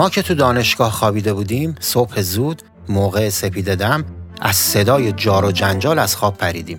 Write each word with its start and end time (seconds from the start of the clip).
ما 0.00 0.10
که 0.10 0.22
تو 0.22 0.34
دانشگاه 0.34 0.90
خوابیده 0.90 1.32
بودیم 1.32 1.74
صبح 1.80 2.20
زود 2.20 2.62
موقع 2.88 3.28
سپیده 3.28 3.74
دم 3.74 4.04
از 4.40 4.56
صدای 4.56 5.12
جار 5.12 5.44
و 5.44 5.52
جنجال 5.52 5.98
از 5.98 6.16
خواب 6.16 6.36
پریدیم. 6.36 6.78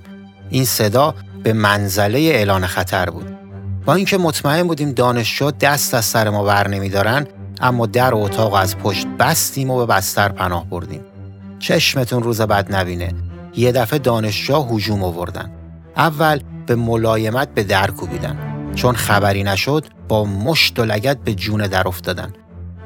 این 0.50 0.66
صدا 0.66 1.16
به 1.44 1.54
منزله 1.54 2.20
اعلان 2.20 2.68
خطر 2.68 3.10
بود. 3.10 3.38
با 3.86 3.94
اینکه 3.94 4.18
مطمئن 4.18 4.68
بودیم 4.68 4.92
دانشجو 4.92 5.52
دست 5.52 5.94
از 5.94 6.06
سر 6.06 6.30
ما 6.30 6.44
بر 6.44 6.68
نمیدارن 6.68 7.28
اما 7.60 7.86
در 7.86 8.14
اتاق 8.14 8.54
از 8.54 8.78
پشت 8.78 9.08
بستیم 9.20 9.70
و 9.70 9.78
به 9.78 9.94
بستر 9.94 10.30
پناه 10.30 10.70
بردیم. 10.70 11.02
چشمتون 11.60 12.24
روز 12.24 12.42
بد 12.42 12.76
نبینه. 12.76 13.14
یه 13.56 13.72
دفعه 13.72 14.00
دانشجو 14.00 14.64
هجوم 14.64 15.04
آوردن. 15.04 15.52
اول 15.98 16.40
به 16.66 16.76
ملایمت 16.76 17.54
به 17.54 17.64
در 17.64 17.92
کوبیدن. 17.92 18.38
چون 18.76 18.96
خبری 18.96 19.44
نشد 19.44 19.86
با 20.08 20.26
مشت 20.26 20.80
و 20.80 20.86
لگت 20.86 21.18
به 21.18 21.34
جون 21.34 21.68
در 21.68 21.88
افتادن. 21.88 22.34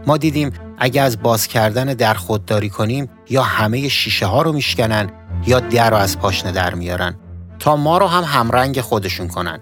ما 0.08 0.18
دیدیم 0.18 0.52
اگه 0.78 1.02
از 1.02 1.22
باز 1.22 1.48
کردن 1.48 1.86
در 1.86 2.14
خودداری 2.14 2.70
کنیم 2.70 3.10
یا 3.30 3.44
همه 3.44 3.90
شیشه 3.90 4.26
ها 4.26 4.42
رو 4.42 4.54
میشکنن 4.54 5.10
یا 5.48 5.60
در 5.60 5.90
رو 5.90 5.96
از 5.96 6.20
پاشنه 6.20 6.52
در 6.52 6.74
میارن. 6.74 7.16
تا 7.60 7.76
ما 7.76 7.98
رو 7.98 8.08
هم 8.08 8.24
همرنگ 8.24 8.82
خودشون 8.82 9.28
کنن. 9.28 9.60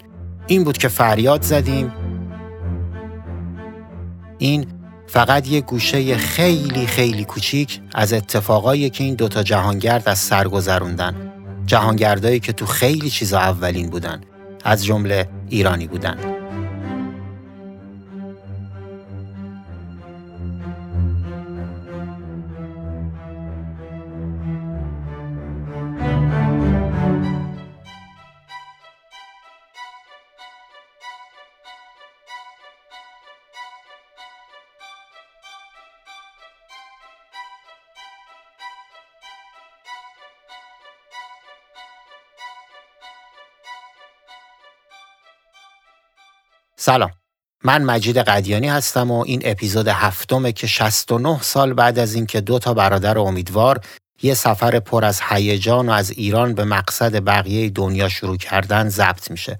این 0.47 0.63
بود 0.63 0.77
که 0.77 0.87
فریاد 0.87 1.41
زدیم. 1.41 1.93
این 4.37 4.65
فقط 5.07 5.47
یه 5.47 5.61
گوشه 5.61 6.17
خیلی 6.17 6.87
خیلی 6.87 7.23
کوچیک 7.23 7.81
از 7.95 8.13
اتفاقایی 8.13 8.89
که 8.89 9.03
این 9.03 9.15
دوتا 9.15 9.43
جهانگرد 9.43 10.09
از 10.09 10.19
سر 10.19 10.47
گذروندن. 10.47 11.15
جهانگردایی 11.65 12.39
که 12.39 12.53
تو 12.53 12.65
خیلی 12.65 13.09
چیزا 13.09 13.39
اولین 13.39 13.89
بودن. 13.89 14.21
از 14.63 14.85
جمله 14.85 15.29
ایرانی 15.49 15.87
بودن. 15.87 16.42
سلام 46.85 47.11
من 47.63 47.83
مجید 47.83 48.17
قدیانی 48.17 48.67
هستم 48.67 49.11
و 49.11 49.23
این 49.25 49.41
اپیزود 49.45 49.87
هفتمه 49.87 50.51
که 50.51 50.67
69 50.67 51.41
سال 51.41 51.73
بعد 51.73 51.99
از 51.99 52.13
اینکه 52.13 52.41
دو 52.41 52.59
تا 52.59 52.73
برادر 52.73 53.17
امیدوار 53.17 53.81
یه 54.21 54.33
سفر 54.33 54.79
پر 54.79 55.05
از 55.05 55.21
هیجان 55.29 55.89
و 55.89 55.91
از 55.91 56.11
ایران 56.11 56.53
به 56.53 56.63
مقصد 56.63 57.25
بقیه 57.25 57.69
دنیا 57.69 58.09
شروع 58.09 58.37
کردن 58.37 58.89
ضبط 58.89 59.31
میشه. 59.31 59.59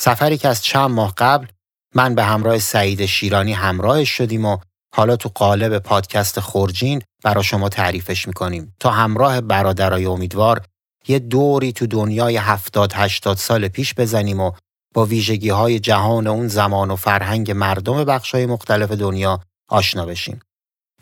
سفری 0.00 0.38
که 0.38 0.48
از 0.48 0.64
چند 0.64 0.90
ماه 0.90 1.14
قبل 1.18 1.46
من 1.94 2.14
به 2.14 2.24
همراه 2.24 2.58
سعید 2.58 3.06
شیرانی 3.06 3.52
همراهش 3.52 4.10
شدیم 4.10 4.44
و 4.44 4.58
حالا 4.94 5.16
تو 5.16 5.30
قالب 5.34 5.78
پادکست 5.78 6.40
خورجین 6.40 7.02
برا 7.24 7.42
شما 7.42 7.68
تعریفش 7.68 8.28
می‌کنیم 8.28 8.74
تا 8.80 8.90
همراه 8.90 9.40
برادرای 9.40 10.04
امیدوار 10.04 10.62
یه 11.08 11.18
دوری 11.18 11.72
تو 11.72 11.86
دنیای 11.86 12.36
هفتاد 12.36 12.92
هشتاد 12.92 13.36
سال 13.36 13.68
پیش 13.68 13.94
بزنیم 13.94 14.40
و 14.40 14.52
با 14.98 15.04
ویژگی 15.04 15.48
های 15.48 15.80
جهان 15.80 16.26
اون 16.26 16.48
زمان 16.48 16.90
و 16.90 16.96
فرهنگ 16.96 17.50
مردم 17.50 18.04
بخش 18.04 18.34
های 18.34 18.46
مختلف 18.46 18.90
دنیا 18.90 19.40
آشنا 19.68 20.06
بشیم. 20.06 20.40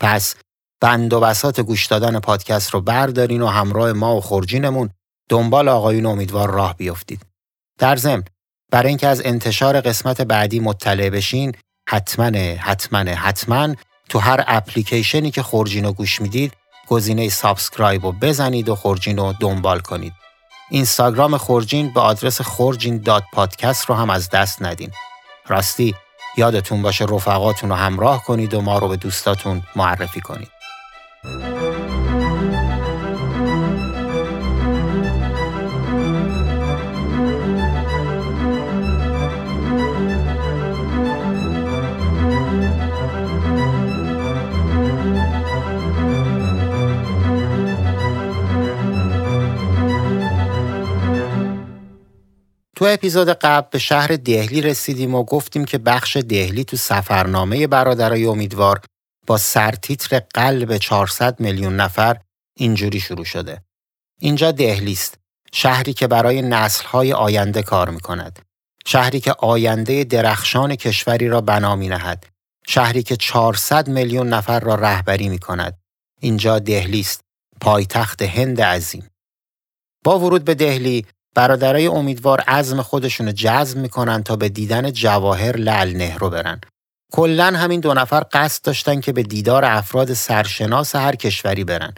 پس 0.01 0.35
بند 0.81 1.13
و 1.13 1.19
بساط 1.19 1.59
گوش 1.59 1.85
دادن 1.85 2.19
پادکست 2.19 2.69
رو 2.69 2.81
بردارین 2.81 3.41
و 3.41 3.47
همراه 3.47 3.93
ما 3.93 4.15
و 4.15 4.21
خورجینمون 4.21 4.89
دنبال 5.29 5.69
آقایون 5.69 6.05
امیدوار 6.05 6.51
راه 6.51 6.77
بیفتید. 6.77 7.21
در 7.79 7.95
ضمن 7.95 8.23
برای 8.71 8.89
اینکه 8.89 9.07
از 9.07 9.21
انتشار 9.25 9.81
قسمت 9.81 10.21
بعدی 10.21 10.59
مطلع 10.59 11.09
بشین 11.09 11.55
حتما 11.89 12.37
حتما 12.59 12.99
حتما 12.99 13.75
تو 14.09 14.19
هر 14.19 14.43
اپلیکیشنی 14.47 15.31
که 15.31 15.43
خورجین 15.43 15.85
رو 15.85 15.93
گوش 15.93 16.21
می‌دید 16.21 16.53
گزینه 16.87 17.29
subscribe 17.29 18.05
رو 18.05 18.11
بزنید 18.11 18.69
و 18.69 18.75
خورجین 18.75 19.17
رو 19.17 19.33
دنبال 19.39 19.79
کنید. 19.79 20.26
اینستاگرام 20.69 21.37
خورجین 21.37 21.93
به 21.93 21.99
آدرس 21.99 22.41
خورجین 22.41 22.97
دات 22.97 23.23
پادکست 23.33 23.85
رو 23.85 23.95
هم 23.95 24.09
از 24.09 24.29
دست 24.29 24.61
ندین. 24.61 24.91
راستی 25.47 25.95
یادتون 26.37 26.81
باشه 26.81 27.05
رفقاتون 27.05 27.69
رو 27.69 27.75
همراه 27.75 28.23
کنید 28.23 28.53
و 28.53 28.61
ما 28.61 28.79
رو 28.79 28.87
به 28.87 28.97
دوستاتون 28.97 29.63
معرفی 29.75 30.21
کنید. 30.21 30.56
تو 52.77 52.85
اپیزود 52.85 53.29
قبل 53.29 53.67
به 53.71 53.79
شهر 53.79 54.07
دهلی 54.07 54.61
رسیدیم 54.61 55.15
و 55.15 55.23
گفتیم 55.23 55.65
که 55.65 55.77
بخش 55.77 56.17
دهلی 56.17 56.63
تو 56.63 56.77
سفرنامه 56.77 57.67
برادرای 57.67 58.25
امیدوار 58.25 58.81
با 59.27 59.37
سرتیتر 59.37 60.19
قلب 60.19 60.77
400 60.77 61.39
میلیون 61.39 61.75
نفر 61.75 62.17
اینجوری 62.57 62.99
شروع 62.99 63.25
شده. 63.25 63.61
اینجا 64.19 64.51
دهلی 64.51 64.91
است. 64.91 65.17
شهری 65.53 65.93
که 65.93 66.07
برای 66.07 66.41
نسلهای 66.41 67.13
آینده 67.13 67.63
کار 67.63 67.89
می 67.89 67.99
کند. 67.99 68.39
شهری 68.85 69.19
که 69.19 69.33
آینده 69.39 70.03
درخشان 70.03 70.75
کشوری 70.75 71.27
را 71.27 71.41
بنا 71.41 71.75
می 71.75 71.87
نهد. 71.87 72.25
شهری 72.67 73.03
که 73.03 73.15
400 73.15 73.87
میلیون 73.87 74.29
نفر 74.29 74.59
را 74.59 74.75
رهبری 74.75 75.29
می 75.29 75.39
کند. 75.39 75.77
اینجا 76.19 76.59
دهلی 76.59 76.99
است. 76.99 77.21
پایتخت 77.61 78.21
هند 78.21 78.61
عظیم. 78.61 79.09
با 80.03 80.19
ورود 80.19 80.43
به 80.43 80.55
دهلی 80.55 81.05
برادرای 81.35 81.87
امیدوار 81.87 82.41
عزم 82.41 82.81
خودشونو 82.81 83.31
جذب 83.31 83.77
می‌کنن 83.77 84.23
تا 84.23 84.35
به 84.35 84.49
دیدن 84.49 84.91
جواهر 84.91 85.57
لال 85.57 85.97
نهرو 85.97 86.29
برن. 86.29 86.61
کلا 87.13 87.45
همین 87.45 87.79
دو 87.79 87.93
نفر 87.93 88.23
قصد 88.31 88.63
داشتن 88.63 89.01
که 89.01 89.13
به 89.13 89.23
دیدار 89.23 89.65
افراد 89.65 90.13
سرشناس 90.13 90.95
هر 90.95 91.15
کشوری 91.15 91.63
برن. 91.63 91.93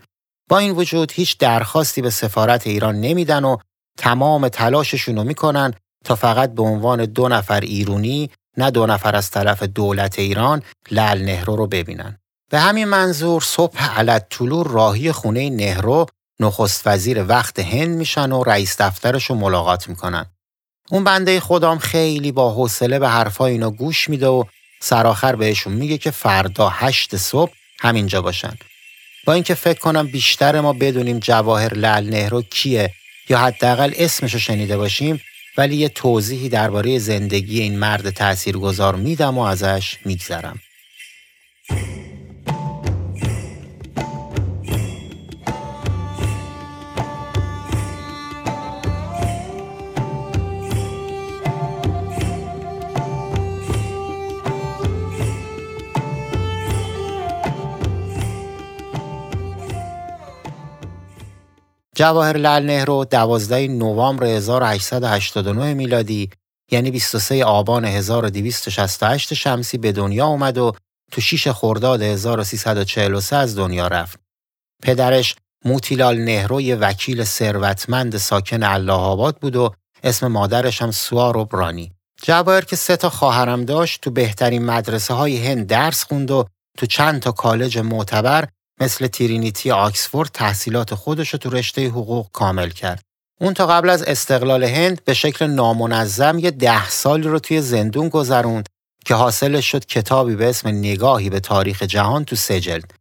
با 0.49 0.57
این 0.57 0.71
وجود 0.71 1.11
هیچ 1.11 1.37
درخواستی 1.37 2.01
به 2.01 2.09
سفارت 2.09 2.67
ایران 2.67 2.95
نمیدن 2.95 3.43
و 3.43 3.57
تمام 3.97 4.47
تلاششون 4.47 5.15
رو 5.15 5.23
می‌کنن 5.23 5.73
تا 6.05 6.15
فقط 6.15 6.53
به 6.53 6.63
عنوان 6.63 7.05
دو 7.05 7.27
نفر 7.27 7.59
ایرونی 7.59 8.29
نه 8.57 8.71
دو 8.71 8.85
نفر 8.85 9.15
از 9.15 9.31
طرف 9.31 9.63
دولت 9.63 10.19
ایران 10.19 10.63
لال 10.91 11.21
نهرو 11.21 11.55
رو 11.55 11.67
ببینن. 11.67 12.17
به 12.51 12.59
همین 12.59 12.87
منظور 12.87 13.41
صبح 13.41 13.99
علت 13.99 14.29
طلوع 14.29 14.67
راهی 14.73 15.11
خونه 15.11 15.49
نهرو 15.49 16.05
نخست 16.39 16.87
وزیر 16.87 17.25
وقت 17.27 17.59
هند 17.59 17.97
میشن 17.97 18.31
و 18.31 18.43
رئیس 18.43 18.81
دفترش 18.81 19.25
رو 19.25 19.35
ملاقات 19.35 19.89
می‌کنن. 19.89 20.25
اون 20.91 21.03
بنده 21.03 21.39
خودم 21.39 21.77
خیلی 21.77 22.31
با 22.31 22.53
حوصله 22.53 22.99
به 22.99 23.09
حرفای 23.09 23.51
اینا 23.51 23.71
گوش 23.71 24.09
میده 24.09 24.27
و 24.27 24.43
سرآخر 24.81 25.35
بهشون 25.35 25.73
میگه 25.73 25.97
که 25.97 26.11
فردا 26.11 26.69
هشت 26.69 27.17
صبح 27.17 27.51
همینجا 27.79 28.21
باشن. 28.21 28.57
با 29.25 29.33
اینکه 29.33 29.53
فکر 29.53 29.79
کنم 29.79 30.07
بیشتر 30.07 30.61
ما 30.61 30.73
بدونیم 30.73 31.19
جواهر 31.19 31.73
لال 31.73 32.09
نهرو 32.09 32.41
کیه 32.41 32.93
یا 33.29 33.39
حداقل 33.39 33.93
اسمش 33.97 34.33
رو 34.33 34.39
شنیده 34.39 34.77
باشیم 34.77 35.21
ولی 35.57 35.75
یه 35.75 35.89
توضیحی 35.89 36.49
درباره 36.49 36.99
زندگی 36.99 37.61
این 37.61 37.79
مرد 37.79 38.09
تاثیرگذار 38.09 38.95
میدم 38.95 39.37
و 39.37 39.41
ازش 39.41 39.97
میگذرم. 40.05 40.59
جواهر 61.99 62.37
لال 62.37 62.65
نهرو 62.65 63.05
12 63.05 63.67
نوامبر 63.67 64.25
1889 64.25 65.73
میلادی 65.73 66.29
یعنی 66.71 66.91
23 66.91 67.45
آبان 67.45 67.85
1268 67.85 69.33
شمسی 69.33 69.77
به 69.77 69.91
دنیا 69.91 70.25
اومد 70.25 70.57
و 70.57 70.71
تو 71.11 71.21
6 71.21 71.47
خرداد 71.47 72.01
1343 72.01 73.35
از 73.35 73.57
دنیا 73.57 73.87
رفت. 73.87 74.19
پدرش 74.83 75.35
موتیلال 75.65 76.17
نهرو 76.17 76.61
یه 76.61 76.75
وکیل 76.75 77.23
ثروتمند 77.23 78.17
ساکن 78.17 78.63
الله 78.63 78.93
آباد 78.93 79.37
بود 79.37 79.55
و 79.55 79.73
اسم 80.03 80.27
مادرش 80.27 80.81
هم 80.81 80.91
سوارو 80.91 81.45
برانی. 81.45 81.91
جواهر 82.23 82.61
که 82.61 82.75
سه 82.75 82.95
تا 82.95 83.09
خواهرم 83.09 83.65
داشت 83.65 84.01
تو 84.01 84.11
بهترین 84.11 84.65
مدرسه 84.65 85.13
های 85.13 85.47
هند 85.47 85.67
درس 85.67 86.03
خوند 86.03 86.31
و 86.31 86.45
تو 86.77 86.85
چند 86.85 87.21
تا 87.21 87.31
کالج 87.31 87.77
معتبر 87.77 88.47
مثل 88.79 89.07
ترینیتی 89.07 89.71
آکسفورد 89.71 90.29
تحصیلات 90.33 90.95
خودش 90.95 91.29
رو 91.29 91.39
تو 91.39 91.49
رشته 91.49 91.87
حقوق 91.87 92.27
کامل 92.33 92.69
کرد. 92.69 93.01
اون 93.41 93.53
تا 93.53 93.67
قبل 93.67 93.89
از 93.89 94.03
استقلال 94.03 94.63
هند 94.63 95.05
به 95.05 95.13
شکل 95.13 95.47
نامنظم 95.47 96.39
یه 96.39 96.51
ده 96.51 96.89
سالی 96.89 97.27
رو 97.27 97.39
توی 97.39 97.61
زندون 97.61 98.09
گذروند 98.09 98.69
که 99.05 99.15
حاصلش 99.15 99.71
شد 99.71 99.85
کتابی 99.85 100.35
به 100.35 100.49
اسم 100.49 100.67
نگاهی 100.67 101.29
به 101.29 101.39
تاریخ 101.39 101.83
جهان 101.83 102.25
تو 102.25 102.35
سه 102.35 102.59
جلد. 102.59 102.93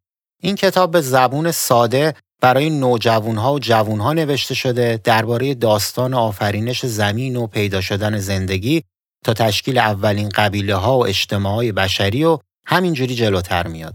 این 0.43 0.55
کتاب 0.55 0.91
به 0.91 1.01
زبون 1.01 1.53
ساده 1.53 2.15
برای 2.41 2.71
نوجوانها 2.71 3.55
و 3.55 3.59
جوانها 3.59 4.13
نوشته 4.13 4.55
شده 4.55 5.01
درباره 5.05 5.55
داستان 5.55 6.15
آفرینش 6.15 6.87
زمین 6.87 7.37
و 7.37 7.47
پیدا 7.47 7.81
شدن 7.81 8.19
زندگی 8.19 8.83
تا 9.25 9.35
تشکیل 9.35 9.79
اولین 9.79 10.29
قبیله 10.29 10.75
ها 10.75 10.99
و 10.99 11.07
اجتماعای 11.07 11.73
بشری 11.73 12.25
و 12.25 12.39
همینجوری 12.67 13.15
جلوتر 13.15 13.67
میاد. 13.67 13.95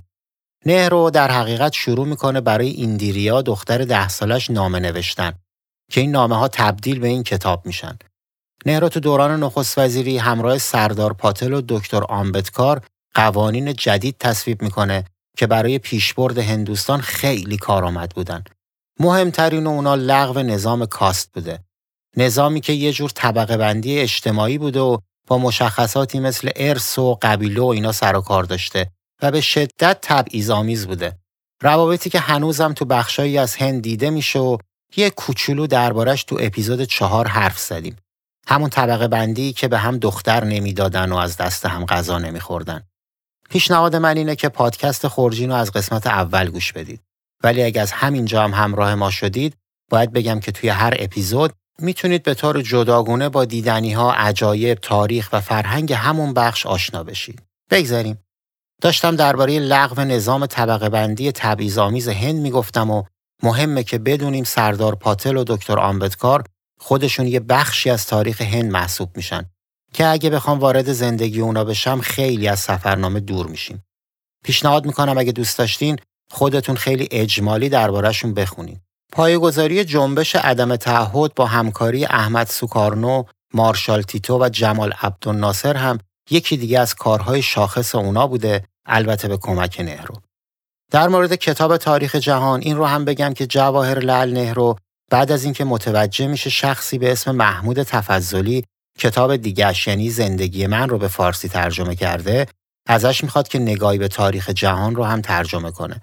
نهرو 0.66 1.10
در 1.10 1.32
حقیقت 1.32 1.74
شروع 1.74 2.08
می‌کنه 2.08 2.42
برای 2.42 2.70
ایندیریا 2.70 3.42
دختر 3.42 3.78
ده 3.78 4.10
سالش 4.10 4.52
نامه 4.52 4.80
نوشتن 4.80 5.34
که 5.92 6.02
این 6.02 6.12
نامه 6.12 6.38
ها 6.38 6.48
تبدیل 6.48 7.00
به 7.00 7.08
این 7.08 7.24
کتاب 7.24 7.66
میشن. 7.66 7.98
نهرو 8.66 8.90
تو 8.90 9.00
دوران 9.00 9.44
نخست 9.44 9.78
وزیری 9.78 10.18
همراه 10.18 10.58
سردار 10.58 11.14
پاتل 11.14 11.54
و 11.54 11.62
دکتر 11.70 12.04
آمبتکار 12.04 12.82
قوانین 13.14 13.74
جدید 13.74 14.16
تصویب 14.20 14.62
می‌کنه 14.62 15.04
که 15.38 15.48
برای 15.48 15.80
پیشبرد 15.80 16.38
هندوستان 16.38 17.02
خیلی 17.02 17.58
کارآمد 17.58 18.10
بودن. 18.10 18.44
مهمترین 19.00 19.68
اونا 19.68 19.96
لغو 19.96 20.40
نظام 20.40 20.86
کاست 20.86 21.30
بوده. 21.34 21.60
نظامی 22.18 22.62
که 22.62 22.74
یه 22.74 22.92
جور 22.92 23.10
طبقه 23.10 23.58
بندی 23.58 24.00
اجتماعی 24.00 24.58
بوده 24.58 24.80
و 24.80 24.98
با 25.28 25.38
مشخصاتی 25.38 26.20
مثل 26.20 26.50
ارث 26.56 27.00
و 27.00 27.18
قبیله 27.22 27.62
و 27.62 27.66
اینا 27.66 27.92
سر 27.92 28.16
و 28.16 28.22
کار 28.22 28.44
داشته 28.44 28.92
و 29.24 29.32
به 29.32 29.42
شدت 29.42 29.98
تبعیض‌آمیز 30.02 30.88
بوده. 30.88 31.18
روابطی 31.62 32.10
که 32.10 32.20
هنوزم 32.20 32.74
تو 32.74 32.86
بخشایی 32.86 33.38
از 33.38 33.56
هند 33.56 33.82
دیده 33.82 34.10
میشه 34.10 34.40
و 34.40 34.58
یه 34.96 35.10
کوچولو 35.10 35.68
دربارش 35.68 36.24
تو 36.24 36.38
اپیزود 36.42 36.84
چهار 36.84 37.28
حرف 37.28 37.60
زدیم. 37.60 37.96
همون 38.48 38.70
طبقه 38.70 39.08
بندی 39.08 39.54
که 39.54 39.68
به 39.68 39.78
هم 39.78 39.98
دختر 39.98 40.44
نمی‌دادن 40.44 41.12
و 41.12 41.16
از 41.16 41.38
دست 41.38 41.66
هم 41.66 41.86
غذا 41.86 42.20
نمیخوردن. 42.20 42.84
پیشنهاد 43.50 43.96
من 43.96 44.18
اینه 44.18 44.36
که 44.36 44.50
پادکست 44.50 45.08
خورجین 45.08 45.50
رو 45.50 45.56
از 45.56 45.72
قسمت 45.72 46.08
اول 46.08 46.50
گوش 46.50 46.74
بدید. 46.74 47.02
ولی 47.44 47.64
اگه 47.64 47.82
از 47.82 47.92
همینجا 47.92 48.44
هم 48.44 48.54
همراه 48.54 48.96
ما 48.96 49.12
شدید، 49.12 49.58
باید 49.90 50.14
بگم 50.14 50.40
که 50.40 50.52
توی 50.52 50.70
هر 50.70 50.94
اپیزود 51.00 51.54
می‌تونید 51.80 52.24
به 52.24 52.34
طور 52.34 52.62
جداگونه 52.62 53.30
با 53.30 53.46
دیدنی 53.46 53.94
ها، 53.94 54.14
عجایب، 54.14 54.78
تاریخ 54.82 55.30
و 55.34 55.42
فرهنگ 55.42 55.94
همون 55.94 56.34
بخش 56.34 56.66
آشنا 56.66 57.04
بشید. 57.04 57.42
بگذاریم. 57.72 58.18
داشتم 58.82 59.16
درباره 59.16 59.60
لغو 59.60 60.02
نظام 60.02 60.46
طبقه 60.46 60.90
بندی 60.90 61.32
تبعیض‌آمیز 61.32 62.08
هند 62.08 62.36
می‌گفتم 62.36 62.92
و 62.92 63.04
مهمه 63.44 63.84
که 63.84 63.98
بدونیم 63.98 64.44
سردار 64.44 64.96
پاتل 64.96 65.38
و 65.38 65.44
دکتر 65.48 65.80
آمبدکار 65.80 66.44
خودشون 66.80 67.28
یه 67.28 67.40
بخشی 67.40 67.90
از 67.90 68.08
تاریخ 68.08 68.42
هند 68.42 68.72
محسوب 68.72 69.18
میشن 69.18 69.46
که 69.94 70.08
اگه 70.08 70.30
بخوام 70.30 70.60
وارد 70.60 70.92
زندگی 70.92 71.42
اونا 71.42 71.64
بشم 71.64 72.02
خیلی 72.02 72.48
از 72.48 72.60
سفرنامه 72.60 73.20
دور 73.20 73.48
میشیم. 73.48 73.84
پیشنهاد 74.44 74.86
می‌کنم 74.86 75.18
اگه 75.18 75.32
دوست 75.32 75.58
داشتین 75.58 76.00
خودتون 76.32 76.76
خیلی 76.76 77.08
اجمالی 77.12 77.70
دربارهشون 77.70 78.34
بخونید. 78.34 78.82
پایگذاری 79.12 79.84
جنبش 79.84 80.36
عدم 80.36 80.76
تعهد 80.76 81.34
با 81.36 81.46
همکاری 81.46 82.06
احمد 82.06 82.48
سوکارنو، 82.48 83.24
مارشال 83.54 84.02
تیتو 84.02 84.40
و 84.42 84.50
جمال 84.50 84.94
عبدالناصر 85.02 85.78
هم 85.78 85.98
یکی 86.30 86.58
دیگه 86.58 86.80
از 86.80 86.96
کارهای 86.96 87.42
شاخص 87.42 87.96
اونا 87.96 88.28
بوده 88.28 88.64
البته 88.86 89.28
به 89.28 89.38
کمک 89.38 89.80
نهرو. 89.80 90.16
در 90.92 91.08
مورد 91.08 91.36
کتاب 91.36 91.78
تاریخ 91.78 92.16
جهان 92.16 92.62
این 92.62 92.78
رو 92.78 92.86
هم 92.86 93.06
بگم 93.06 93.34
که 93.34 93.48
جواهر 93.48 94.00
لال 94.00 94.34
نهرو 94.34 94.76
بعد 95.12 95.32
از 95.32 95.44
اینکه 95.44 95.64
متوجه 95.64 96.28
میشه 96.28 96.50
شخصی 96.50 96.98
به 96.98 97.12
اسم 97.12 97.32
محمود 97.36 97.84
تفضلی 97.84 98.64
کتاب 99.00 99.36
دیگرش 99.36 99.88
یعنی 99.88 100.10
زندگی 100.10 100.68
من 100.68 100.90
رو 100.90 100.98
به 100.98 101.08
فارسی 101.08 101.50
ترجمه 101.50 101.96
کرده 101.96 102.48
ازش 102.88 103.24
می‌خواد 103.24 103.48
که 103.48 103.60
نگاهی 103.60 103.98
به 103.98 104.08
تاریخ 104.08 104.50
جهان 104.50 104.96
رو 104.96 105.04
هم 105.04 105.22
ترجمه 105.22 105.72
کنه. 105.72 106.02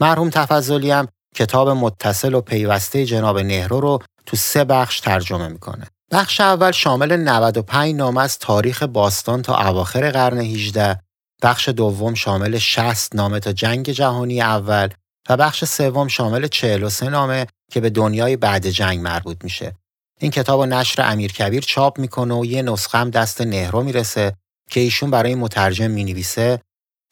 مرحوم 0.00 0.30
تفضلی 0.30 0.90
هم 0.90 1.08
کتاب 1.34 1.68
متصل 1.68 2.34
و 2.34 2.40
پیوسته 2.40 3.06
جناب 3.06 3.38
نهرو 3.38 3.80
رو 3.80 3.98
تو 4.26 4.36
سه 4.36 4.64
بخش 4.64 5.00
ترجمه 5.00 5.48
می‌کنه. 5.48 5.86
بخش 6.12 6.40
اول 6.40 6.70
شامل 6.70 7.16
95 7.16 7.94
نامه 7.94 8.20
از 8.20 8.38
تاریخ 8.38 8.82
باستان 8.82 9.42
تا 9.42 9.68
اواخر 9.68 10.10
قرن 10.10 10.38
18 10.38 11.00
بخش 11.42 11.68
دوم 11.68 12.14
شامل 12.14 12.58
60 12.58 13.16
نامه 13.16 13.40
تا 13.40 13.52
جنگ 13.52 13.90
جهانی 13.90 14.42
اول 14.42 14.88
و 15.28 15.36
بخش 15.36 15.64
سوم 15.64 16.08
شامل 16.08 16.46
43 16.46 17.08
نامه 17.08 17.46
که 17.70 17.80
به 17.80 17.90
دنیای 17.90 18.36
بعد 18.36 18.70
جنگ 18.70 19.00
مربوط 19.00 19.44
میشه. 19.44 19.76
این 20.20 20.30
کتاب 20.30 20.60
و 20.60 20.66
نشر 20.66 21.02
امیرکبیر 21.02 21.62
چاپ 21.62 21.98
می‌کنه 21.98 22.34
و 22.34 22.44
یه 22.44 22.62
نسخه 22.62 22.98
هم 22.98 23.10
دست 23.10 23.40
نهرو 23.40 23.82
می‌رسه 23.82 24.36
که 24.70 24.80
ایشون 24.80 25.10
برای 25.10 25.34
مترجم 25.34 25.90
می‌نویسه 25.90 26.60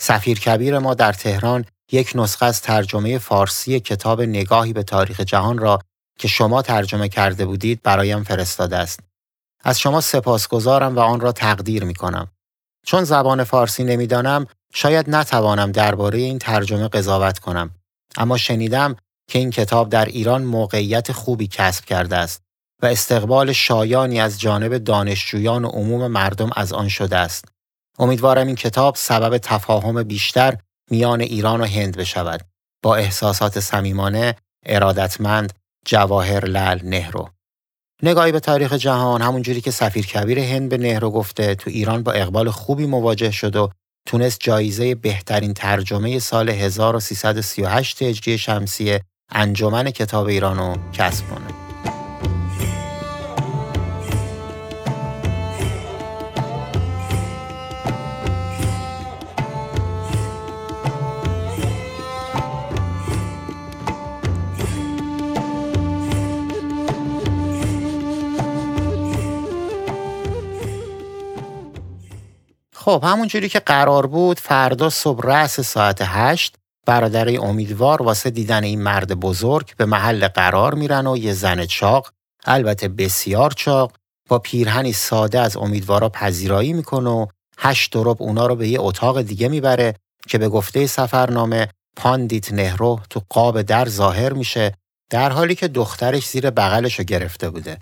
سفیر 0.01 0.41
کبیر 0.41 0.79
ما 0.79 0.95
در 0.95 1.13
تهران 1.13 1.65
یک 1.93 2.13
نسخه 2.15 2.47
از 2.47 2.63
ترجمه 2.63 3.19
فارسی 3.19 3.81
کتاب 3.81 4.23
نگاهی 4.23 4.73
به 4.73 4.83
تاریخ 4.83 5.21
جهان 5.21 5.59
را 5.59 5.79
که 6.21 6.29
شما 6.29 6.63
ترجمه 6.63 7.09
کرده 7.09 7.47
بودید 7.47 7.83
برایم 7.83 8.25
فرستاده 8.25 8.77
است. 8.77 9.01
از 9.65 9.81
شما 9.81 10.01
سپاسگزارم 10.01 10.97
و 10.97 11.01
آن 11.01 11.21
را 11.21 11.33
تقدیر 11.33 11.85
می 11.85 11.95
کنم. 11.95 12.29
چون 12.87 13.05
زبان 13.05 13.45
فارسی 13.45 13.85
نمی‌دانم 13.85 14.47
شاید 14.75 15.11
نتوانم 15.11 15.73
درباره 15.73 16.19
این 16.19 16.39
ترجمه 16.39 16.89
قضاوت 16.89 17.39
کنم 17.39 17.71
اما 18.17 18.37
شنیدم 18.37 18.97
که 19.29 19.39
این 19.39 19.51
کتاب 19.51 19.89
در 19.89 20.05
ایران 20.05 20.43
موقعیت 20.43 21.13
خوبی 21.13 21.47
کسب 21.47 21.85
کرده 21.85 22.17
است 22.17 22.43
و 22.83 22.87
استقبال 22.87 23.53
شایانی 23.53 24.21
از 24.21 24.41
جانب 24.41 24.79
دانشجویان 24.79 25.65
و 25.65 25.69
عموم 25.69 26.07
مردم 26.07 26.51
از 26.57 26.73
آن 26.73 26.89
شده 26.89 27.17
است. 27.17 27.45
امیدوارم 27.99 28.47
این 28.47 28.57
کتاب 28.57 28.97
سبب 28.97 29.39
تفاهم 29.39 30.03
بیشتر 30.03 30.57
میان 30.91 31.21
ایران 31.21 31.61
و 31.61 31.65
هند 31.65 31.97
بشود. 31.97 32.41
با 32.83 32.97
احساسات 32.97 33.61
صمیمانه، 33.61 34.37
ارادتمند، 34.67 35.53
جواهر 35.87 36.45
لال 36.45 36.81
نهرو 36.85 37.29
نگاهی 38.03 38.33
به 38.33 38.41
تاریخ 38.41 38.73
جهان 38.73 39.23
همونجوری 39.23 39.61
که 39.61 39.71
سفیر 39.71 40.07
کبیر 40.07 40.39
هند 40.39 40.69
به 40.69 40.79
نهرو 40.79 41.11
گفته 41.11 41.55
تو 41.55 41.71
ایران 41.71 42.03
با 42.03 42.13
اقبال 42.13 42.51
خوبی 42.51 42.87
مواجه 42.87 43.31
شد 43.31 43.57
و 43.57 43.71
تونست 44.07 44.41
جایزه 44.41 44.95
بهترین 44.95 45.55
ترجمه 45.55 46.19
سال 46.19 46.49
1338 46.49 48.03
هجری 48.03 48.39
شمسی 48.39 48.99
انجمن 49.31 49.91
کتاب 49.91 50.27
ایران 50.27 50.59
رو 50.59 50.77
کسب 50.93 51.25
کنه. 51.29 51.70
خب 72.91 73.05
همونجوری 73.05 73.49
که 73.49 73.61
قرار 73.61 74.07
بود 74.07 74.41
فردا 74.41 74.91
صبح 74.91 75.27
رأس 75.27 75.61
ساعت 75.61 75.99
هشت 76.03 76.55
برادرای 76.87 77.37
امیدوار 77.37 78.03
واسه 78.03 78.31
دیدن 78.31 78.65
این 78.65 78.83
مرد 78.83 79.21
بزرگ 79.21 79.77
به 79.77 79.85
محل 79.85 80.29
قرار 80.29 80.75
میرن 80.75 81.07
و 81.07 81.17
یه 81.17 81.33
زن 81.33 81.67
چاق 81.67 82.11
البته 82.45 82.89
بسیار 82.89 83.51
چاق 83.51 83.93
با 84.29 84.39
پیرهنی 84.39 84.93
ساده 84.93 85.41
از 85.41 85.57
امیدوارا 85.57 86.09
پذیرایی 86.09 86.73
می‌کنه 86.73 87.11
و 87.11 87.27
هشت 87.59 87.93
درب 87.93 88.23
اونا 88.23 88.47
رو 88.47 88.57
به 88.57 88.69
یه 88.69 88.81
اتاق 88.81 89.23
دیگه 89.23 89.49
می‌بره 89.49 89.95
که 90.29 90.39
به 90.39 90.49
گفته 90.49 90.87
سفرنامه 90.87 91.69
پاندیت 91.97 92.53
نهرو 92.53 93.01
تو 93.11 93.23
قاب 93.29 93.63
در 93.63 93.89
ظاهر 93.89 94.33
میشه 94.33 94.75
در 95.11 95.31
حالی 95.31 95.55
که 95.55 95.69
دخترش 95.69 96.29
زیر 96.29 96.51
بغلش 96.51 96.99
رو 96.99 97.05
گرفته 97.05 97.51
بوده. 97.51 97.79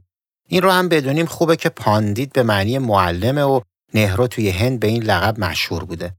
این 0.48 0.62
رو 0.62 0.70
هم 0.70 0.88
بدونیم 0.88 1.26
خوبه 1.26 1.56
که 1.56 1.68
پاندیت 1.68 2.32
به 2.32 2.42
معنی 2.42 2.78
معلمه 2.78 3.42
و 3.42 3.60
نهرو 3.94 4.26
توی 4.26 4.50
هند 4.50 4.80
به 4.80 4.86
این 4.86 5.02
لقب 5.02 5.40
مشهور 5.40 5.84
بوده. 5.84 6.14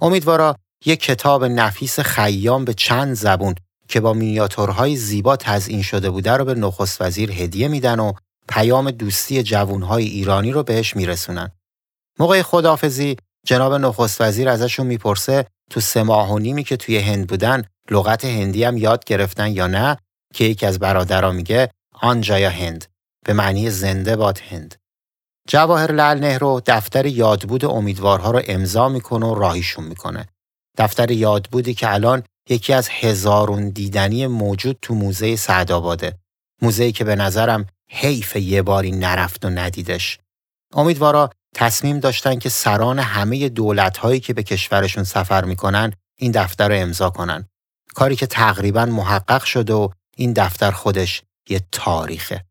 امیدوارا 0.00 0.56
یک 0.84 1.00
کتاب 1.00 1.44
نفیس 1.44 2.00
خیام 2.00 2.64
به 2.64 2.74
چند 2.74 3.14
زبون 3.14 3.54
که 3.88 4.00
با 4.00 4.12
مینیاتورهای 4.12 4.96
زیبا 4.96 5.36
تزئین 5.36 5.82
شده 5.82 6.10
بوده 6.10 6.32
رو 6.32 6.44
به 6.44 6.54
نخست 6.54 7.02
وزیر 7.02 7.32
هدیه 7.32 7.68
میدن 7.68 8.00
و 8.00 8.12
پیام 8.48 8.90
دوستی 8.90 9.42
جوونهای 9.42 10.04
ایرانی 10.04 10.52
رو 10.52 10.62
بهش 10.62 10.96
میرسونن. 10.96 11.50
موقع 12.18 12.42
خدافزی 12.42 13.16
جناب 13.46 13.74
نخست 13.74 14.20
وزیر 14.20 14.48
ازشون 14.48 14.86
می‌پرسه 14.86 15.46
تو 15.70 15.80
سه 15.80 16.02
ماه 16.02 16.32
و 16.32 16.38
نیمی 16.38 16.64
که 16.64 16.76
توی 16.76 16.98
هند 16.98 17.26
بودن 17.26 17.64
لغت 17.90 18.24
هندی 18.24 18.64
هم 18.64 18.76
یاد 18.76 19.04
گرفتن 19.04 19.52
یا 19.52 19.66
نه 19.66 19.96
که 20.34 20.44
یکی 20.44 20.66
از 20.66 20.78
برادرها 20.78 21.32
میگه 21.32 21.70
آنجایا 21.92 22.50
هند 22.50 22.84
به 23.26 23.32
معنی 23.32 23.70
زنده 23.70 24.16
باد 24.16 24.38
هند. 24.38 24.74
جواهر 25.50 25.92
لال 25.92 26.18
نهرو 26.18 26.60
دفتر 26.66 27.06
یادبود 27.06 27.64
امیدوارها 27.64 28.30
رو 28.30 28.42
امضا 28.46 28.88
می‌کنه 28.88 29.26
و 29.26 29.34
راهیشون 29.34 29.84
می‌کنه. 29.84 30.28
دفتر 30.78 31.10
یادبودی 31.10 31.74
که 31.74 31.92
الان 31.92 32.22
یکی 32.48 32.72
از 32.72 32.88
هزارون 32.88 33.68
دیدنی 33.68 34.26
موجود 34.26 34.78
تو 34.82 34.94
موزه 34.94 35.36
سعدآباده. 35.36 36.18
موزه‌ای 36.62 36.92
که 36.92 37.04
به 37.04 37.16
نظرم 37.16 37.66
حیف 37.90 38.36
یه 38.36 38.62
باری 38.62 38.90
نرفت 38.90 39.44
و 39.44 39.50
ندیدش. 39.50 40.18
امیدوارا 40.74 41.30
تصمیم 41.54 42.00
داشتن 42.00 42.38
که 42.38 42.48
سران 42.48 42.98
همه 42.98 43.48
دولت‌هایی 43.48 44.20
که 44.20 44.34
به 44.34 44.42
کشورشون 44.42 45.04
سفر 45.04 45.44
می‌کنن 45.44 45.92
این 46.18 46.32
دفتر 46.32 46.68
رو 46.68 46.74
امضا 46.74 47.10
کنن. 47.10 47.48
کاری 47.94 48.16
که 48.16 48.26
تقریبا 48.26 48.84
محقق 48.86 49.44
شده 49.44 49.74
و 49.74 49.88
این 50.16 50.32
دفتر 50.32 50.70
خودش 50.70 51.22
یه 51.48 51.60
تاریخه. 51.72 52.44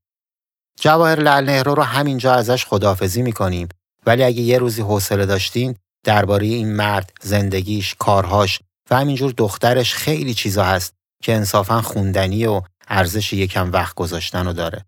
جواهر 0.82 1.20
لال 1.20 1.46
نهرو 1.46 1.76
رو 1.76 1.84
همینجا 1.84 2.34
ازش 2.34 2.66
خدافزی 2.66 3.22
می‌کنیم 3.22 3.70
ولی 4.06 4.24
اگه 4.24 4.42
یه 4.42 4.58
روزی 4.58 4.82
حوصله 4.82 5.26
داشتین 5.26 5.76
درباره 6.06 6.46
این 6.46 6.76
مرد، 6.76 7.12
زندگیش، 7.22 7.96
کارهاش 8.00 8.60
و 8.92 8.98
همینجور 8.98 9.34
دخترش 9.38 9.94
خیلی 9.94 10.34
چیزا 10.34 10.64
هست 10.64 10.94
که 11.24 11.36
انصافا 11.36 11.82
خوندنی 11.82 12.46
و 12.46 12.62
ارزش 12.88 13.34
یکم 13.34 13.72
وقت 13.72 13.96
گذاشتن 13.96 14.46
رو 14.46 14.54
داره. 14.54 14.86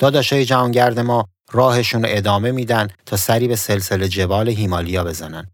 داداشای 0.00 0.44
جهانگرد 0.44 1.00
ما 1.00 1.24
راهشون 1.52 2.02
رو 2.02 2.08
ادامه 2.12 2.52
میدن 2.52 2.88
تا 3.06 3.16
سری 3.16 3.48
به 3.48 3.56
سلسله 3.56 4.08
جبال 4.08 4.48
هیمالیا 4.48 5.04
بزنن. 5.04 5.46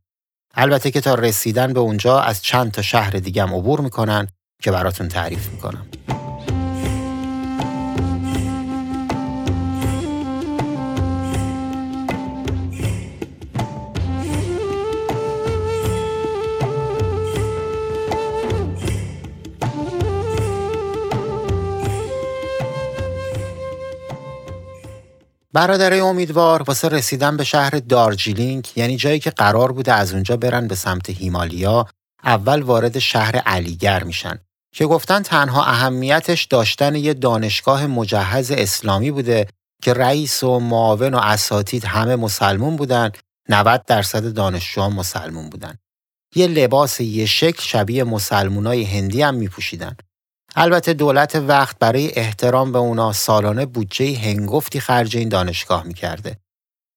البته 0.54 0.90
که 0.90 1.00
تا 1.00 1.14
رسیدن 1.14 1.72
به 1.72 1.80
اونجا 1.80 2.20
از 2.20 2.42
چند 2.42 2.72
تا 2.72 2.82
شهر 2.82 3.10
دیگم 3.10 3.54
عبور 3.54 3.80
می‌کنن 3.80 4.28
که 4.62 4.70
براتون 4.70 5.08
تعریف 5.08 5.48
می‌کنم. 5.48 5.86
برادرای 25.56 26.00
امیدوار 26.00 26.62
واسه 26.62 26.88
رسیدن 26.88 27.36
به 27.36 27.44
شهر 27.44 27.70
دارجیلینگ 27.70 28.68
یعنی 28.76 28.96
جایی 28.96 29.18
که 29.18 29.30
قرار 29.30 29.72
بوده 29.72 29.92
از 29.92 30.12
اونجا 30.12 30.36
برن 30.36 30.68
به 30.68 30.74
سمت 30.74 31.10
هیمالیا 31.10 31.86
اول 32.24 32.62
وارد 32.62 32.98
شهر 32.98 33.36
علیگر 33.36 34.04
میشن. 34.04 34.38
که 34.74 34.86
گفتن 34.86 35.22
تنها 35.22 35.64
اهمیتش 35.64 36.44
داشتن 36.44 36.94
یه 36.94 37.14
دانشگاه 37.14 37.86
مجهز 37.86 38.50
اسلامی 38.50 39.10
بوده 39.10 39.46
که 39.82 39.94
رئیس 39.94 40.42
و 40.42 40.60
معاون 40.60 41.14
و 41.14 41.18
اساتید 41.22 41.84
همه 41.84 42.16
مسلمون 42.16 42.76
بودن 42.76 43.10
90 43.48 43.84
درصد 43.86 44.32
دانشجوها 44.32 44.90
مسلمون 44.90 45.50
بودن. 45.50 45.78
یه 46.34 46.46
لباس 46.46 47.00
یه 47.00 47.26
شکل 47.26 47.62
شبیه 47.62 48.04
مسلمونای 48.04 48.84
هندی 48.84 49.22
هم 49.22 49.34
میپوشیدن. 49.34 49.96
البته 50.58 50.92
دولت 50.92 51.34
وقت 51.34 51.78
برای 51.78 52.12
احترام 52.18 52.72
به 52.72 52.78
اونا 52.78 53.12
سالانه 53.12 53.66
بودجه 53.66 54.18
هنگفتی 54.18 54.80
خرج 54.80 55.16
این 55.16 55.28
دانشگاه 55.28 55.82
می‌کرده. 55.82 56.36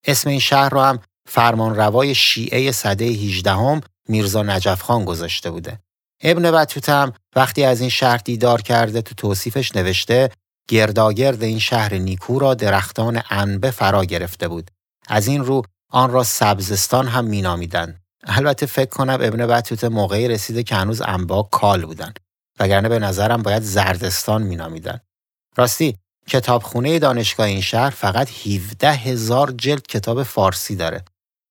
اسم 0.05 0.29
این 0.29 0.39
شهر 0.39 0.69
رو 0.69 0.81
هم 0.81 0.99
فرمانروای 1.27 2.15
شیعه 2.15 2.71
صده 2.71 3.05
18 3.05 3.51
هم 3.51 3.81
میرزا 4.07 4.43
نجف 4.43 4.81
خان 4.81 5.05
گذاشته 5.05 5.51
بوده. 5.51 5.79
ابن 6.23 6.51
بطوت 6.51 6.89
هم 6.89 7.13
وقتی 7.35 7.63
از 7.63 7.81
این 7.81 7.89
شهر 7.89 8.17
دیدار 8.17 8.61
کرده 8.61 9.01
تو 9.01 9.15
توصیفش 9.15 9.75
نوشته 9.75 10.29
گرداگرد 10.69 11.43
این 11.43 11.59
شهر 11.59 11.93
نیکو 11.93 12.39
را 12.39 12.53
درختان 12.53 13.21
انبه 13.29 13.71
فرا 13.71 14.05
گرفته 14.05 14.47
بود. 14.47 14.71
از 15.07 15.27
این 15.27 15.45
رو 15.45 15.61
آن 15.91 16.11
را 16.11 16.23
سبزستان 16.23 17.07
هم 17.07 17.25
مینامیدند. 17.25 17.99
البته 18.23 18.65
فکر 18.65 18.89
کنم 18.89 19.17
ابن 19.21 19.47
بطوت 19.47 19.83
موقعی 19.83 20.27
رسیده 20.27 20.63
که 20.63 20.75
هنوز 20.75 21.01
انبا 21.01 21.43
کال 21.43 21.85
بودن. 21.85 22.13
وگرنه 22.59 22.89
به 22.89 22.99
نظرم 22.99 23.41
باید 23.41 23.63
زردستان 23.63 24.43
مینامیدن. 24.43 24.99
راستی 25.57 25.97
کتابخونه 26.27 26.99
دانشگاه 26.99 27.45
این 27.45 27.61
شهر 27.61 27.89
فقط 27.89 28.29
17 28.47 28.91
هزار 28.91 29.51
جلد 29.51 29.87
کتاب 29.87 30.23
فارسی 30.23 30.75
داره. 30.75 31.03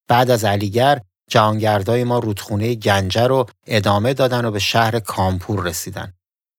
بعد 0.09 0.31
از 0.31 0.45
علیگر 0.45 1.00
جهانگردای 1.31 2.05
ما 2.05 2.19
رودخونه 2.19 2.75
گنجه 2.75 3.27
رو 3.27 3.47
ادامه 3.67 4.15
دادن 4.15 4.45
و 4.45 4.50
به 4.50 4.59
شهر 4.59 5.00
کامپور 5.00 5.62
رسیدن. 5.62 6.12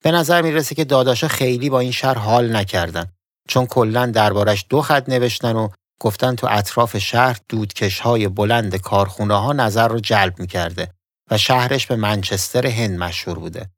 به 0.03 0.11
نظر 0.11 0.41
می‌رسه 0.41 0.75
که 0.75 0.85
داداشا 0.85 1.27
خیلی 1.27 1.69
با 1.69 1.79
این 1.79 1.91
شهر 1.91 2.17
حال 2.17 2.55
نکردن 2.55 3.05
چون 3.47 3.65
کلا 3.65 4.05
دربارش 4.05 4.65
دو 4.69 4.81
خط 4.81 5.09
نوشتن 5.09 5.55
و 5.55 5.69
گفتن 5.99 6.35
تو 6.35 6.47
اطراف 6.49 6.97
شهر 6.97 7.37
دودکش 7.49 7.99
های 7.99 8.27
بلند 8.27 8.75
کارخونه 8.75 9.33
ها 9.33 9.53
نظر 9.53 9.87
رو 9.87 9.99
جلب 9.99 10.39
می‌کرده 10.39 10.91
و 11.31 11.37
شهرش 11.37 11.87
به 11.87 11.95
منچستر 11.95 12.67
هند 12.67 12.99
مشهور 12.99 13.39
بوده. 13.39 13.69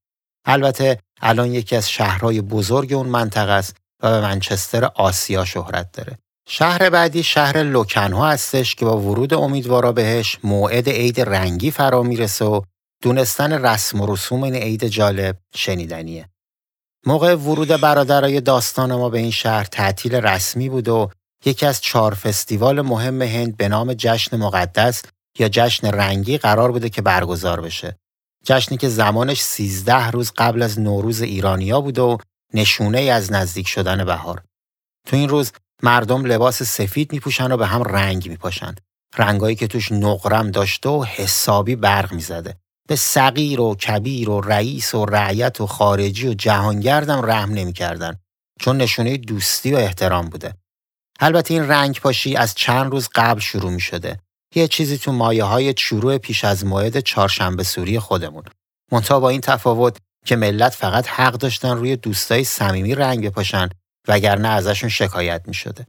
البته 0.46 1.00
الان 1.22 1.52
یکی 1.54 1.76
از 1.76 1.90
شهرهای 1.90 2.42
بزرگ 2.42 2.94
اون 2.94 3.08
منطقه 3.08 3.52
است 3.52 3.76
و 4.04 4.12
به 4.12 4.22
منچستر 4.22 4.86
آسیا 4.86 5.46
شهرت 5.46 5.92
داره. 5.92 6.18
شهر 6.48 6.90
بعدی 6.90 7.24
شهر 7.24 7.64
لوکنها 7.64 8.30
هستش 8.30 8.76
که 8.76 8.86
با 8.86 8.98
ورود 8.98 9.34
امیدوارا 9.34 9.92
بهش 9.92 10.38
موعد 10.44 10.90
عید 10.90 11.22
رنگی 11.22 11.72
فرا 11.72 12.04
می‌رسه 12.04 12.46
و 12.46 12.62
دونستن 13.04 13.66
رسم 13.66 14.02
و 14.02 14.14
رسوم 14.14 14.44
این 14.44 14.56
عید 14.56 14.88
جالب 14.88 15.38
شنیدنیه. 15.56 16.30
موقع 17.06 17.36
ورود 17.36 17.68
برادرای 17.68 18.42
داستان 18.42 18.96
ما 18.96 19.10
به 19.10 19.18
این 19.18 19.32
شهر 19.32 19.64
تعطیل 19.64 20.16
رسمی 20.16 20.70
بود 20.70 20.88
و 20.88 21.10
یکی 21.46 21.66
از 21.66 21.82
چهار 21.82 22.14
فستیوال 22.14 22.82
مهم 22.82 23.22
هند 23.22 23.58
به 23.58 23.68
نام 23.68 23.94
جشن 23.94 24.38
مقدس 24.38 25.02
یا 25.40 25.50
جشن 25.50 25.88
رنگی 25.88 26.38
قرار 26.38 26.72
بوده 26.72 26.90
که 26.90 27.02
برگزار 27.02 27.62
بشه. 27.62 27.98
جشنی 28.46 28.78
که 28.78 28.90
زمانش 28.90 29.42
13 29.42 30.12
روز 30.12 30.32
قبل 30.38 30.62
از 30.62 30.80
نوروز 30.80 31.22
ایرانیا 31.22 31.82
بود 31.82 32.00
و 32.00 32.18
نشونه 32.54 33.00
از 33.00 33.32
نزدیک 33.32 33.68
شدن 33.68 34.06
بهار. 34.06 34.44
تو 35.08 35.16
این 35.16 35.30
روز 35.30 35.52
مردم 35.84 36.26
لباس 36.26 36.64
سفید 36.64 37.14
میپوشن 37.14 37.52
و 37.52 37.58
به 37.58 37.68
هم 37.68 37.84
رنگ 37.84 38.30
میپاشن. 38.30 38.76
رنگایی 39.18 39.56
که 39.56 39.68
توش 39.68 39.92
نقرم 39.92 40.52
داشته 40.52 40.90
و 40.90 41.04
حسابی 41.04 41.76
برق 41.76 42.14
می‌زده. 42.14 42.58
به 42.88 42.96
صغیر 42.96 43.62
و 43.62 43.76
کبیر 43.76 44.30
و 44.30 44.42
رئیس 44.42 44.96
و 44.96 45.06
رعیت 45.06 45.62
و 45.62 45.68
خارجی 45.68 46.28
و 46.28 46.34
جهانگردم 46.34 47.26
رحم 47.26 47.54
نمی‌کردن 47.54 48.20
چون 48.60 48.78
نشونه 48.78 49.18
دوستی 49.18 49.74
و 49.74 49.78
احترام 49.78 50.30
بوده. 50.30 50.54
البته 51.20 51.54
این 51.54 51.68
رنگ 51.68 52.00
پاشی 52.00 52.36
از 52.36 52.56
چند 52.56 52.92
روز 52.92 53.10
قبل 53.16 53.40
شروع 53.40 53.72
می 53.72 53.80
شده. 53.80 54.20
یه 54.56 54.68
چیزی 54.68 54.98
تو 54.98 55.12
مایه 55.12 55.44
های 55.44 55.74
شروع 55.78 56.18
پیش 56.18 56.46
از 56.46 56.66
موعد 56.66 57.00
چهارشنبه 57.00 57.64
سوری 57.64 58.00
خودمون. 58.00 58.44
منتها 58.92 59.20
با 59.20 59.30
این 59.30 59.42
تفاوت 59.42 59.98
که 60.26 60.36
ملت 60.36 60.74
فقط 60.74 61.08
حق 61.08 61.34
داشتن 61.34 61.78
روی 61.78 61.96
دوستای 61.96 62.44
صمیمی 62.44 62.96
رنگ 62.96 63.28
بپاشن 63.28 63.70
وگرنه 64.08 64.48
ازشون 64.48 64.90
شکایت 64.90 65.42
می 65.48 65.54
شده. 65.54 65.86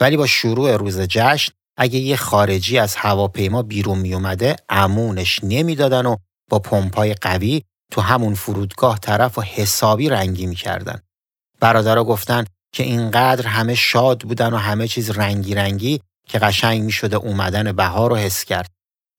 ولی 0.00 0.16
با 0.16 0.26
شروع 0.26 0.76
روز 0.76 1.00
جشن 1.00 1.52
اگه 1.76 1.98
یه 1.98 2.16
خارجی 2.16 2.78
از 2.78 2.96
هواپیما 2.96 3.62
بیرون 3.62 3.98
می 3.98 4.14
اومده 4.14 4.56
امونش 4.68 5.40
نمی‌دادن 5.42 6.06
و 6.06 6.16
با 6.50 6.58
پمپای 6.58 7.14
قوی 7.14 7.62
تو 7.92 8.00
همون 8.00 8.34
فرودگاه 8.34 8.98
طرف 8.98 9.38
و 9.38 9.42
حسابی 9.42 10.08
رنگی 10.08 10.46
می‌کردن. 10.46 11.00
برادرها 11.60 12.04
گفتن 12.04 12.44
که 12.74 12.82
اینقدر 12.82 13.46
همه 13.46 13.74
شاد 13.74 14.20
بودن 14.22 14.52
و 14.52 14.56
همه 14.56 14.88
چیز 14.88 15.10
رنگی 15.10 15.54
رنگی 15.54 16.00
که 16.28 16.38
قشنگ 16.38 16.82
می 16.82 16.92
شده 16.92 17.16
اومدن 17.16 17.72
بهار 17.72 18.10
رو 18.10 18.16
حس 18.16 18.44
کرد. 18.44 18.70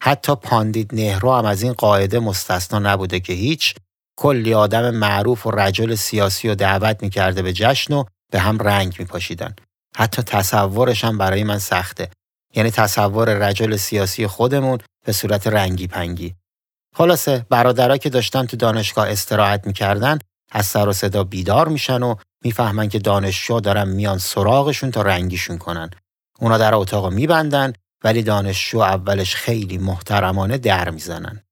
حتی 0.02 0.36
پاندید 0.36 0.96
نهرو 0.96 1.36
هم 1.36 1.46
از 1.46 1.62
این 1.62 1.74
قاعده 1.74 2.20
مستثنا 2.20 2.80
نبوده 2.80 3.20
که 3.20 3.34
هیچ 3.34 3.76
کلی 4.20 4.54
آدم 4.54 4.90
معروف 4.90 5.46
و 5.48 5.52
رجل 5.52 5.96
سیاسی 5.96 6.50
رو 6.50 6.56
دعوت 6.56 7.04
می‌کرده 7.04 7.42
به 7.42 7.54
جشن 7.54 7.94
و 7.94 8.04
به 8.32 8.40
هم 8.40 8.58
رنگ 8.58 8.96
میپاشیدن. 9.00 9.56
حتی 9.98 10.22
تصورش 10.22 11.04
هم 11.04 11.18
برای 11.18 11.44
من 11.44 11.60
سخته. 11.60 12.10
یعنی 12.56 12.72
تصور 12.72 13.34
رجل 13.34 13.76
سیاسی 13.76 14.28
خودمون 14.28 14.80
به 15.06 15.12
صورت 15.12 15.48
رنگی 15.48 15.88
پنگی. 15.88 16.36
خلاصه 16.96 17.46
برادرها 17.50 17.98
که 17.98 18.10
داشتن 18.10 18.46
تو 18.46 18.58
دانشگاه 18.58 19.10
استراحت 19.10 19.68
می‌کردن 19.68 20.20
از 20.52 20.66
سر 20.66 20.88
و 20.88 20.94
صدا 20.94 21.24
بیدار 21.24 21.68
میشن 21.68 22.04
و 22.04 22.16
می‌فهمن 22.44 22.90
که 22.90 23.00
دانشجو 23.00 23.60
دارن 23.60 23.88
میان 23.88 24.18
سراغشون 24.18 24.92
تا 24.92 25.02
رنگیشون 25.02 25.58
کنن 25.58 25.90
اونا 26.40 26.58
در 26.58 26.76
اتاق 26.76 27.14
میبندن 27.14 27.74
ولی 28.04 28.24
دانشجو 28.24 28.80
اولش 28.80 29.36
خیلی 29.36 29.78
محترمانه 29.78 30.58
در 30.58 30.90
می‌زنن. 30.90 31.44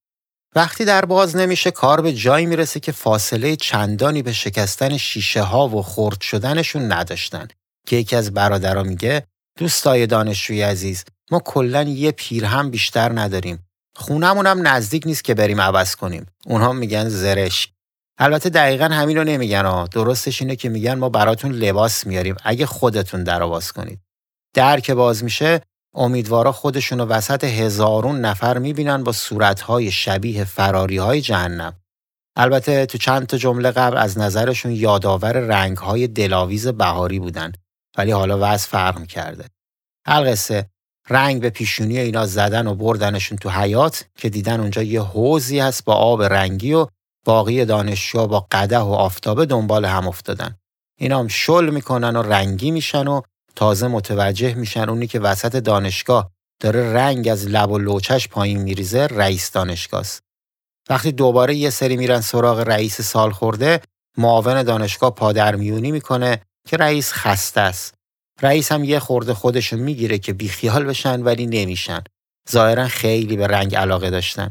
وقتی 0.56 0.86
در 0.86 1.06
باز 1.06 1.36
نمیشه 1.36 1.72
کار 1.72 2.02
به 2.02 2.14
جایی 2.14 2.46
می‌رسه 2.46 2.80
که 2.80 2.92
فاصله 2.92 3.56
چندانی 3.56 4.22
به 4.22 4.34
شکستن 4.34 4.98
شیشه 4.98 5.42
ها 5.42 5.68
و 5.68 5.82
خرد 5.82 6.22
شدنشون 6.22 6.92
نداشتن. 6.92 7.48
که 7.88 7.96
یکی 7.96 8.16
از 8.16 8.34
برادرها 8.34 8.84
میگه 8.84 9.24
دوستای 9.58 10.08
دانشجوی 10.08 10.62
عزیز 10.62 11.04
ما 11.32 11.40
کلا 11.40 11.84
یه 11.84 12.12
پیرهم 12.12 12.72
بیشتر 12.72 13.20
نداریم. 13.20 13.68
خونمون 13.96 14.48
هم 14.48 14.68
نزدیک 14.68 15.08
نیست 15.08 15.24
که 15.24 15.34
بریم 15.34 15.62
عوض 15.62 15.96
کنیم. 15.96 16.26
اونها 16.46 16.74
میگن 16.74 17.10
زرش 17.10 17.70
البته 18.18 18.50
دقیقا 18.50 18.86
همین 18.86 19.18
رو 19.18 19.24
نمیگن 19.24 19.66
ها. 19.66 19.88
درستش 19.88 20.42
اینه 20.42 20.56
که 20.56 20.70
میگن 20.70 20.94
ما 20.94 21.10
براتون 21.10 21.52
لباس 21.52 22.08
میاریم. 22.08 22.36
اگه 22.44 22.66
خودتون 22.66 23.24
در 23.24 23.62
کنید. 23.72 24.00
در 24.56 24.80
که 24.80 24.94
باز 24.94 25.24
میشه 25.24 25.62
امیدوارا 25.96 26.52
خودشون 26.52 27.02
وسط 27.02 27.44
هزارون 27.44 28.22
نفر 28.22 28.58
می‌بینن 28.58 29.04
با 29.04 29.12
صورتهای 29.12 29.92
شبیه 29.92 30.44
فراری 30.44 30.98
های 30.98 31.22
جهنم. 31.22 31.74
البته 32.38 32.86
تو 32.86 32.98
چند 32.98 33.28
تا 33.28 33.38
جمله 33.38 33.72
قبل 33.72 33.98
از 33.98 34.18
نظرشون 34.18 34.72
یادآور 34.72 35.32
رنگهای 35.32 36.08
دلاویز 36.08 36.68
بهاری 36.68 37.20
بودن 37.20 37.52
ولی 37.98 38.12
حالا 38.12 38.38
وضع 38.42 38.68
فرق 38.68 39.08
کرده. 39.08 39.46
القصه 40.06 40.70
رنگ 41.10 41.42
به 41.42 41.50
پیشونی 41.50 42.00
اینا 42.00 42.26
زدن 42.26 42.68
و 42.68 42.76
بردنشون 42.76 43.38
تو 43.38 43.50
حیات 43.50 44.06
که 44.16 44.30
دیدن 44.30 44.60
اونجا 44.60 44.84
یه 44.84 45.02
حوزی 45.02 45.60
هست 45.60 45.86
با 45.86 45.94
آب 45.94 46.24
رنگی 46.24 46.74
و 46.74 46.88
باقی 47.26 47.66
دانشجوها 47.66 48.28
با 48.28 48.48
قده 48.52 48.78
و 48.78 48.92
آفتابه 48.92 49.46
دنبال 49.46 49.86
هم 49.86 50.08
افتادن. 50.08 50.56
اینا 51.00 51.20
هم 51.20 51.28
شل 51.28 51.70
می‌کنن 51.70 52.16
و 52.16 52.22
رنگی 52.22 52.72
میشن 52.72 53.08
و 53.08 53.22
تازه 53.56 53.88
متوجه 53.88 54.54
میشن 54.54 54.90
اونی 54.90 55.08
که 55.08 55.20
وسط 55.20 55.56
دانشگاه 55.56 56.32
داره 56.62 56.94
رنگ 56.94 57.28
از 57.28 57.48
لب 57.48 57.72
و 57.72 57.78
لوچش 57.78 58.28
پایین 58.28 58.60
میریزه 58.60 59.08
رئیس 59.08 59.52
دانشگاهست. 59.52 60.24
وقتی 60.90 61.12
دوباره 61.12 61.56
یه 61.56 61.70
سری 61.70 61.98
میرن 61.98 62.22
سراغ 62.22 62.60
رئیس 62.60 63.02
سال 63.02 63.32
خورده 63.32 63.82
معاون 64.18 64.64
دانشگاه 64.64 65.16
پادرمیونی 65.16 65.92
می‌کنه 65.92 66.42
که 66.68 66.78
رئیس 66.78 67.14
خسته 67.14 67.62
است. 67.62 67.94
رئیس 68.42 68.72
هم 68.72 68.84
یه 68.84 69.00
خورده 69.00 69.34
خودشو 69.34 69.78
می‌گیره 69.78 70.18
که 70.18 70.34
بیخیال 70.34 70.84
بشن 70.84 71.22
ولی 71.22 71.46
نمیشن. 71.46 72.04
ظاهرا 72.52 72.88
خیلی 72.88 73.38
به 73.38 73.48
رنگ 73.48 73.76
علاقه 73.76 74.10
داشتن. 74.10 74.50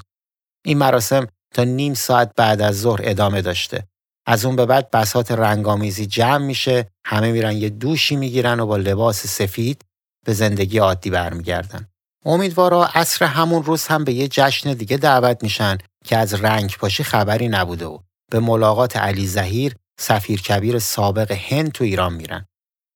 این 0.65 0.79
مراسم 0.79 1.27
تا 1.55 1.65
نیم 1.65 1.95
ساعت 1.95 2.33
بعد 2.37 2.61
از 2.61 2.81
ظهر 2.81 3.01
ادامه 3.05 3.43
داشته. 3.43 3.89
از 4.27 4.45
اون 4.45 4.57
به 4.57 4.67
بعد 4.67 4.91
بسات 4.91 5.31
رنگامیزی 5.31 6.07
جمع 6.07 6.47
میشه، 6.47 6.87
همه 7.05 7.33
میرن 7.33 7.53
یه 7.53 7.69
دوشی 7.69 8.17
می‌گیرن 8.17 8.61
و 8.61 8.67
با 8.67 8.77
لباس 8.77 9.27
سفید 9.27 9.85
به 10.27 10.33
زندگی 10.33 10.79
عادی 10.79 11.11
برمیگردن. 11.11 11.89
امیدوارا 12.25 12.87
عصر 12.87 13.25
همون 13.25 13.63
روز 13.63 13.87
هم 13.87 14.05
به 14.05 14.13
یه 14.13 14.29
جشن 14.29 14.73
دیگه 14.73 14.97
دعوت 14.97 15.43
میشن 15.43 15.79
که 16.05 16.17
از 16.17 16.35
رنگ 16.35 16.77
پاشی 16.77 17.05
خبری 17.05 17.49
نبوده 17.49 17.87
و 17.87 17.99
به 18.31 18.41
ملاقات 18.41 18.97
علی 18.97 19.27
زهیر 19.27 19.77
سفیر 20.01 20.43
کبیر 20.43 20.79
سابق 20.79 21.33
هند 21.33 21.73
تو 21.73 21.85
ایران 21.85 22.13
میرن. 22.13 22.47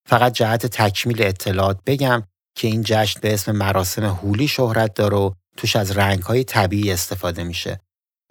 فقط 0.09 0.33
جهت 0.33 0.67
تکمیل 0.67 1.23
اطلاعات 1.23 1.79
بگم 1.87 2.23
که 2.57 2.69
این 2.69 2.83
جشن 2.83 3.21
به 3.21 3.35
اسم 3.35 3.53
مراسم 3.53 4.05
هولی 4.05 4.49
شهرت 4.49 4.95
داره 4.95 5.17
و 5.17 5.31
توش 5.57 5.77
از 5.77 5.91
رنگهای 5.91 6.45
طبیعی 6.45 6.93
استفاده 6.93 7.45
میشه. 7.45 7.81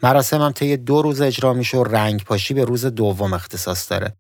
مراسم 0.03 0.41
هم 0.41 0.51
طی 0.51 0.77
دو 0.77 1.01
روز 1.01 1.21
اجرا 1.21 1.53
میشه 1.53 1.77
و 1.77 1.83
رنگ 1.83 2.23
پاشی 2.23 2.53
به 2.53 2.65
روز 2.65 2.85
دوم 2.85 3.33
اختصاص 3.33 3.91
داره. 3.91 4.17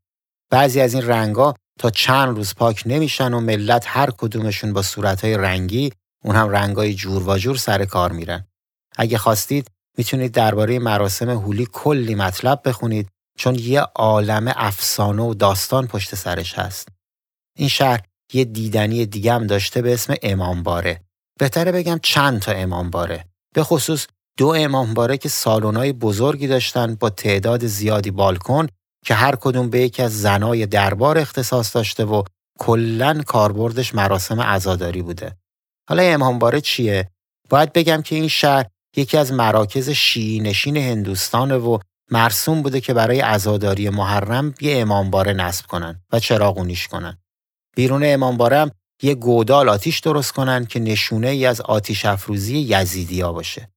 بعضی 0.51 0.81
از 0.81 0.93
این 0.93 1.07
رنگا 1.07 1.55
تا 1.79 1.89
چند 1.89 2.35
روز 2.35 2.55
پاک 2.55 2.83
نمیشن 2.85 3.33
و 3.33 3.39
ملت 3.39 3.83
هر 3.87 4.11
کدومشون 4.11 4.73
با 4.73 4.81
صورتهای 4.81 5.37
رنگی 5.37 5.91
اون 6.23 6.35
هم 6.35 6.49
رنگای 6.49 6.93
جور 6.93 7.29
و 7.29 7.37
جور 7.37 7.57
سر 7.57 7.85
کار 7.85 8.11
میرن. 8.11 8.47
اگه 8.97 9.17
خواستید 9.17 9.71
می‌تونید 9.97 10.31
درباره 10.31 10.79
مراسم 10.79 11.29
هولی 11.29 11.67
کلی 11.73 12.15
مطلب 12.15 12.61
بخونید 12.65 13.09
چون 13.37 13.55
یه 13.55 13.81
عالم 13.81 14.53
افسانه 14.55 15.23
و 15.23 15.33
داستان 15.33 15.87
پشت 15.87 16.15
سرش 16.15 16.53
هست. 16.53 16.87
این 17.57 17.69
شهر 17.69 18.01
یه 18.33 18.45
دیدنی 18.45 19.05
دیگه 19.05 19.33
هم 19.33 19.47
داشته 19.47 19.81
به 19.81 19.93
اسم 19.93 20.15
امامباره. 20.21 21.01
بهتره 21.39 21.71
بگم 21.71 21.99
چند 22.03 22.39
تا 22.39 22.51
امامباره. 22.51 23.25
به 23.53 23.63
خصوص 23.63 24.07
دو 24.37 24.47
امامباره 24.47 25.17
که 25.17 25.29
سالونای 25.29 25.93
بزرگی 25.93 26.47
داشتن 26.47 26.95
با 26.95 27.09
تعداد 27.09 27.65
زیادی 27.65 28.11
بالکن 28.11 28.67
که 29.05 29.13
هر 29.13 29.35
کدوم 29.35 29.69
به 29.69 29.79
یکی 29.79 30.01
از 30.03 30.21
زنای 30.21 30.65
دربار 30.65 31.17
اختصاص 31.17 31.75
داشته 31.75 32.05
و 32.05 32.23
کلا 32.59 33.21
کاربردش 33.27 33.95
مراسم 33.95 34.41
عزاداری 34.41 35.01
بوده. 35.01 35.37
حالا 35.89 36.03
امامباره 36.03 36.61
چیه؟ 36.61 37.09
باید 37.49 37.73
بگم 37.73 38.01
که 38.01 38.15
این 38.15 38.27
شهر 38.27 38.65
یکی 38.95 39.17
از 39.17 39.33
مراکز 39.33 39.89
شیعی 39.89 40.39
نشین 40.39 40.77
هندوستانه 40.77 41.55
و 41.55 41.77
مرسوم 42.11 42.61
بوده 42.61 42.81
که 42.81 42.93
برای 42.93 43.19
عزاداری 43.19 43.89
محرم 43.89 44.53
یه 44.61 44.77
امامباره 44.77 45.33
نصب 45.33 45.65
کنن 45.65 46.01
و 46.13 46.19
چراغونیش 46.19 46.87
کنن. 46.87 47.17
بیرون 47.75 48.03
امامباره 48.05 48.57
هم 48.57 48.71
یه 49.01 49.15
گودال 49.15 49.69
آتیش 49.69 49.99
درست 49.99 50.31
کنن 50.31 50.65
که 50.65 50.79
نشونه 50.79 51.27
ای 51.27 51.45
از 51.45 51.61
آتیش 51.61 52.05
افروزی 52.05 52.57
یزیدیا 52.57 53.33
باشه. 53.33 53.69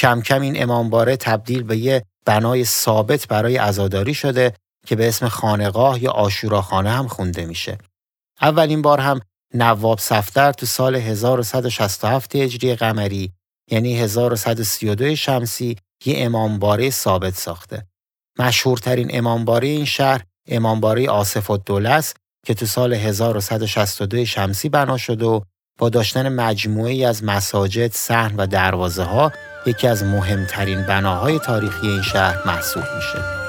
کم 0.00 0.20
کم 0.20 0.40
این 0.40 0.62
امامباره 0.62 1.16
تبدیل 1.16 1.62
به 1.62 1.76
یه 1.76 2.04
بنای 2.26 2.64
ثابت 2.64 3.28
برای 3.28 3.56
عزاداری 3.56 4.14
شده 4.14 4.52
که 4.86 4.96
به 4.96 5.08
اسم 5.08 5.28
خانقاه 5.28 6.02
یا 6.02 6.10
آشوراخانه 6.10 6.90
هم 6.90 7.08
خونده 7.08 7.46
میشه. 7.46 7.78
اولین 8.40 8.82
بار 8.82 9.00
هم 9.00 9.20
نواب 9.54 9.98
صفدر 9.98 10.52
تو 10.52 10.66
سال 10.66 10.96
1167 10.96 12.36
هجری 12.36 12.74
قمری 12.74 13.32
یعنی 13.70 13.96
1132 13.98 15.16
شمسی 15.16 15.76
یه 16.04 16.14
امامباره 16.18 16.90
ثابت 16.90 17.34
ساخته. 17.34 17.86
مشهورترین 18.38 19.08
امامباره 19.10 19.68
این 19.68 19.84
شهر 19.84 20.24
امامباره 20.48 21.10
آصف 21.10 21.50
الدوله 21.50 21.90
است 21.90 22.16
که 22.46 22.54
تو 22.54 22.66
سال 22.66 22.94
1162 22.94 24.24
شمسی 24.24 24.68
بنا 24.68 24.96
شده 24.96 25.26
و 25.26 25.40
با 25.80 25.88
داشتن 25.88 26.28
مجموعی 26.28 27.04
از 27.04 27.24
مساجد، 27.24 27.92
صحن 27.92 28.36
و 28.36 28.46
دروازه 28.46 29.02
ها 29.02 29.32
یکی 29.66 29.88
از 29.88 30.04
مهمترین 30.04 30.82
بناهای 30.82 31.38
تاریخی 31.38 31.86
این 31.86 32.02
شهر 32.02 32.46
محسوب 32.46 32.84
میشه. 32.96 33.39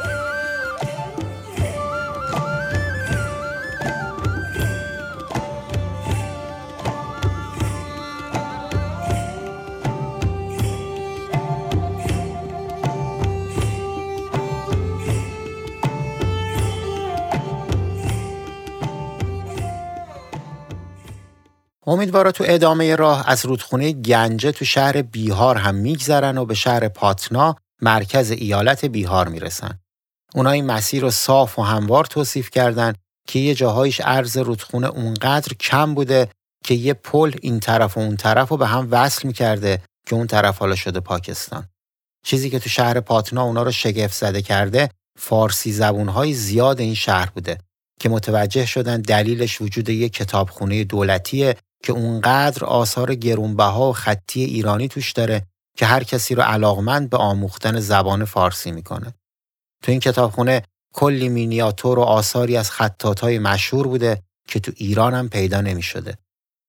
امیدوارا 21.87 22.31
تو 22.31 22.43
ادامه 22.47 22.95
راه 22.95 23.29
از 23.29 23.45
رودخونه 23.45 23.91
گنجه 23.91 24.51
تو 24.51 24.65
شهر 24.65 25.01
بیهار 25.01 25.57
هم 25.57 25.75
میگذرن 25.75 26.37
و 26.37 26.45
به 26.45 26.53
شهر 26.53 26.87
پاتنا 26.87 27.55
مرکز 27.81 28.31
ایالت 28.31 28.85
بیهار 28.85 29.27
می‌رسن. 29.27 29.79
اونا 30.35 30.49
این 30.49 30.65
مسیر 30.65 31.01
رو 31.01 31.11
صاف 31.11 31.59
و 31.59 31.61
هموار 31.61 32.05
توصیف 32.05 32.49
کردن 32.49 32.93
که 33.27 33.39
یه 33.39 33.55
جاهایش 33.55 34.01
عرض 34.01 34.37
رودخونه 34.37 34.87
اونقدر 34.87 35.53
کم 35.53 35.93
بوده 35.93 36.29
که 36.63 36.73
یه 36.73 36.93
پل 36.93 37.33
این 37.41 37.59
طرف 37.59 37.97
و 37.97 37.99
اون 37.99 38.17
طرف 38.17 38.49
رو 38.49 38.57
به 38.57 38.67
هم 38.67 38.87
وصل 38.91 39.27
می‌کرده 39.27 39.81
که 40.07 40.15
اون 40.15 40.27
طرف 40.27 40.57
حالا 40.57 40.75
شده 40.75 40.99
پاکستان. 40.99 41.67
چیزی 42.25 42.49
که 42.49 42.59
تو 42.59 42.69
شهر 42.69 42.99
پاتنا 42.99 43.43
اونا 43.43 43.63
رو 43.63 43.71
شگفت 43.71 44.13
زده 44.13 44.41
کرده 44.41 44.89
فارسی 45.19 45.71
زبونهای 45.71 46.33
زیاد 46.33 46.79
این 46.79 46.93
شهر 46.93 47.29
بوده 47.29 47.57
که 47.99 48.09
متوجه 48.09 48.65
شدن 48.65 49.01
دلیلش 49.01 49.61
وجود 49.61 49.89
یک 49.89 50.13
کتابخونه 50.13 50.83
دولتیه 50.83 51.55
که 51.83 51.93
اونقدر 51.93 52.65
آثار 52.65 53.15
گرونبها 53.15 53.89
و 53.89 53.93
خطی 53.93 54.43
ایرانی 54.43 54.87
توش 54.87 55.11
داره 55.11 55.47
که 55.77 55.85
هر 55.85 56.03
کسی 56.03 56.35
رو 56.35 56.41
علاقمند 56.41 57.09
به 57.09 57.17
آموختن 57.17 57.79
زبان 57.79 58.25
فارسی 58.25 58.71
می‌کنه. 58.71 59.13
تو 59.83 59.91
این 59.91 59.99
کتابخونه 59.99 60.63
کلی 60.93 61.29
مینیاتور 61.29 61.99
و 61.99 62.01
آثاری 62.01 62.57
از 62.57 62.71
خطاطهای 62.71 63.39
مشهور 63.39 63.87
بوده 63.87 64.21
که 64.47 64.59
تو 64.59 64.71
ایران 64.75 65.13
هم 65.13 65.29
پیدا 65.29 65.61
نمی 65.61 65.81
شده. 65.81 66.17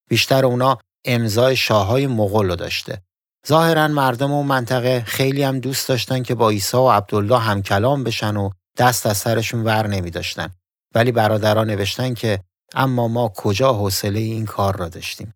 بیشتر 0.09 0.45
اونا 0.45 0.79
امضای 1.05 1.57
شاههای 1.57 2.07
مغول 2.07 2.49
رو 2.49 2.57
داشته. 2.57 3.03
ظاهرا 3.49 3.89
مردم 3.89 4.33
اون 4.33 4.47
منطقه 4.47 5.03
خیلی 5.07 5.43
هم 5.43 5.61
دوست 5.61 5.89
داشتن 5.89 6.23
که 6.23 6.35
با 6.35 6.51
عیسی 6.51 6.77
و 6.77 6.91
عبدالله 6.91 7.39
هم 7.39 7.63
کلام 7.63 8.05
بشن 8.05 8.37
و 8.37 8.51
دست 8.77 9.07
از 9.07 9.17
سرشون 9.17 9.65
ور 9.65 9.87
نمی 9.87 10.11
داشتن. 10.11 10.51
ولی 10.95 11.13
برادران 11.13 11.71
نوشتن 11.71 12.15
که 12.15 12.41
اما 12.75 13.09
ما 13.09 13.33
کجا 13.37 13.73
حوصله 13.73 14.21
این 14.21 14.47
کار 14.47 14.77
را 14.77 14.89
داشتیم؟ 14.89 15.35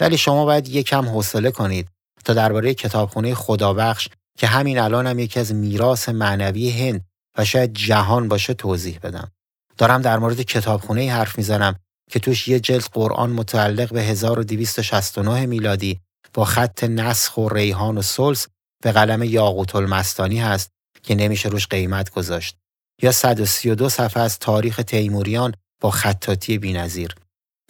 ولی 0.00 0.18
شما 0.18 0.44
باید 0.44 0.68
یکم 0.68 1.08
حوصله 1.08 1.50
کنید 1.50 1.88
تا 2.24 2.34
درباره 2.34 2.74
کتابخونه 2.74 3.34
خدابخش 3.34 4.08
که 4.38 4.46
همین 4.46 4.78
الان 4.78 5.06
هم 5.06 5.18
یکی 5.18 5.40
از 5.40 5.54
میراث 5.54 6.08
معنوی 6.08 6.70
هند 6.70 7.04
و 7.38 7.44
شاید 7.44 7.74
جهان 7.74 8.28
باشه 8.28 8.54
توضیح 8.54 8.98
بدم. 9.02 9.30
دارم 9.78 10.02
در 10.02 10.18
مورد 10.18 10.40
کتابخونه 10.42 11.12
حرف 11.12 11.38
می‌زنم 11.38 11.74
که 12.10 12.18
توش 12.18 12.48
یه 12.48 12.60
جلد 12.60 12.88
قرآن 12.92 13.30
متعلق 13.30 13.92
به 13.92 14.02
1269 14.02 15.46
میلادی 15.46 16.00
با 16.34 16.44
خط 16.44 16.84
نسخ 16.84 17.38
و 17.38 17.48
ریحان 17.48 17.98
و 17.98 18.02
سلس 18.02 18.48
به 18.82 18.92
قلم 18.92 19.22
یاقوت 19.22 19.74
المستانی 19.74 20.40
هست 20.40 20.70
که 21.02 21.14
نمیشه 21.14 21.48
روش 21.48 21.66
قیمت 21.66 22.10
گذاشت. 22.10 22.56
یا 23.02 23.12
132 23.12 23.88
صفحه 23.88 24.22
از 24.22 24.38
تاریخ 24.38 24.76
تیموریان 24.86 25.54
با 25.80 25.90
خطاطی 25.90 26.58
بینظیر 26.58 27.14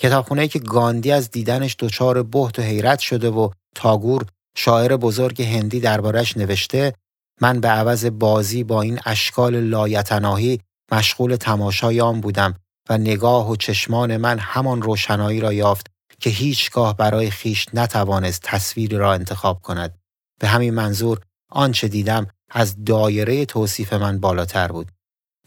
کتابخونه 0.01 0.49
که 0.49 0.59
گاندی 0.59 1.13
از 1.13 1.31
دیدنش 1.31 1.77
دچار 1.79 2.23
بهت 2.23 2.59
و 2.59 2.63
حیرت 2.63 2.99
شده 2.99 3.31
و 3.31 3.51
تاگور 3.75 4.27
شاعر 4.57 4.97
بزرگ 4.97 5.43
هندی 5.43 5.81
دربارش 5.81 6.37
نوشته 6.37 6.95
من 7.41 7.61
به 7.61 7.69
عوض 7.69 8.07
بازی 8.07 8.65
با 8.65 8.83
این 8.83 9.01
اشکال 9.05 9.61
لایتناهی 9.61 10.61
مشغول 10.93 11.37
تماشای 11.37 12.01
آن 12.01 12.21
بودم 12.21 12.55
و 12.91 12.99
نگاه 12.99 13.51
و 13.51 13.57
چشمان 13.57 14.17
من 14.17 14.39
همان 14.39 14.83
روشنایی 14.83 15.41
را 15.41 15.53
یافت 15.53 15.87
که 16.21 16.31
هیچگاه 16.31 16.97
برای 16.97 17.31
خیش 17.31 17.67
نتوانست 17.75 18.43
تصویری 18.45 18.97
را 18.97 19.13
انتخاب 19.13 19.63
کند. 19.63 19.99
به 20.41 20.49
همین 20.49 20.75
منظور 20.75 21.21
آنچه 21.51 21.89
دیدم 21.89 22.27
از 22.51 22.85
دایره 22.85 23.45
توصیف 23.45 23.93
من 23.93 24.21
بالاتر 24.21 24.69
بود. 24.69 24.93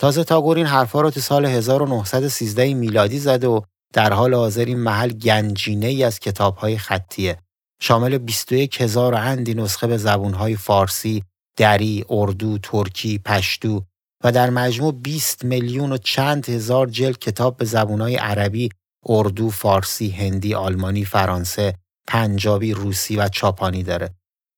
تازه 0.01 0.23
تاگور 0.23 0.57
این 0.57 0.65
حرفها 0.65 1.01
را 1.01 1.11
تو 1.11 1.19
سال 1.19 1.45
1913 1.45 2.73
میلادی 2.73 3.19
زده 3.19 3.47
و 3.47 3.61
در 3.93 4.13
حال 4.13 4.33
حاضر 4.33 4.65
این 4.65 4.79
محل 4.79 5.09
گنجینه 5.09 5.87
ای 5.87 6.03
از 6.03 6.19
کتاب 6.19 6.57
های 6.57 6.77
خطیه 6.77 7.37
شامل 7.81 8.17
21 8.17 8.81
هزار 8.81 9.15
اندی 9.15 9.53
نسخه 9.53 9.87
به 9.87 9.97
زبونهای 9.97 10.55
فارسی، 10.55 11.23
دری، 11.57 12.05
اردو، 12.09 12.57
ترکی، 12.57 13.17
پشتو 13.17 13.83
و 14.23 14.31
در 14.31 14.49
مجموع 14.49 14.93
20 14.93 15.45
میلیون 15.45 15.91
و 15.91 15.97
چند 15.97 16.49
هزار 16.49 16.87
جلد 16.87 17.17
کتاب 17.17 17.57
به 17.57 17.65
زبونهای 17.65 18.15
عربی، 18.15 18.69
اردو، 19.05 19.49
فارسی، 19.49 20.09
هندی، 20.09 20.53
آلمانی، 20.53 21.05
فرانسه، 21.05 21.75
پنجابی، 22.07 22.73
روسی 22.73 23.15
و 23.15 23.29
جاپانی 23.29 23.83
داره. 23.83 24.09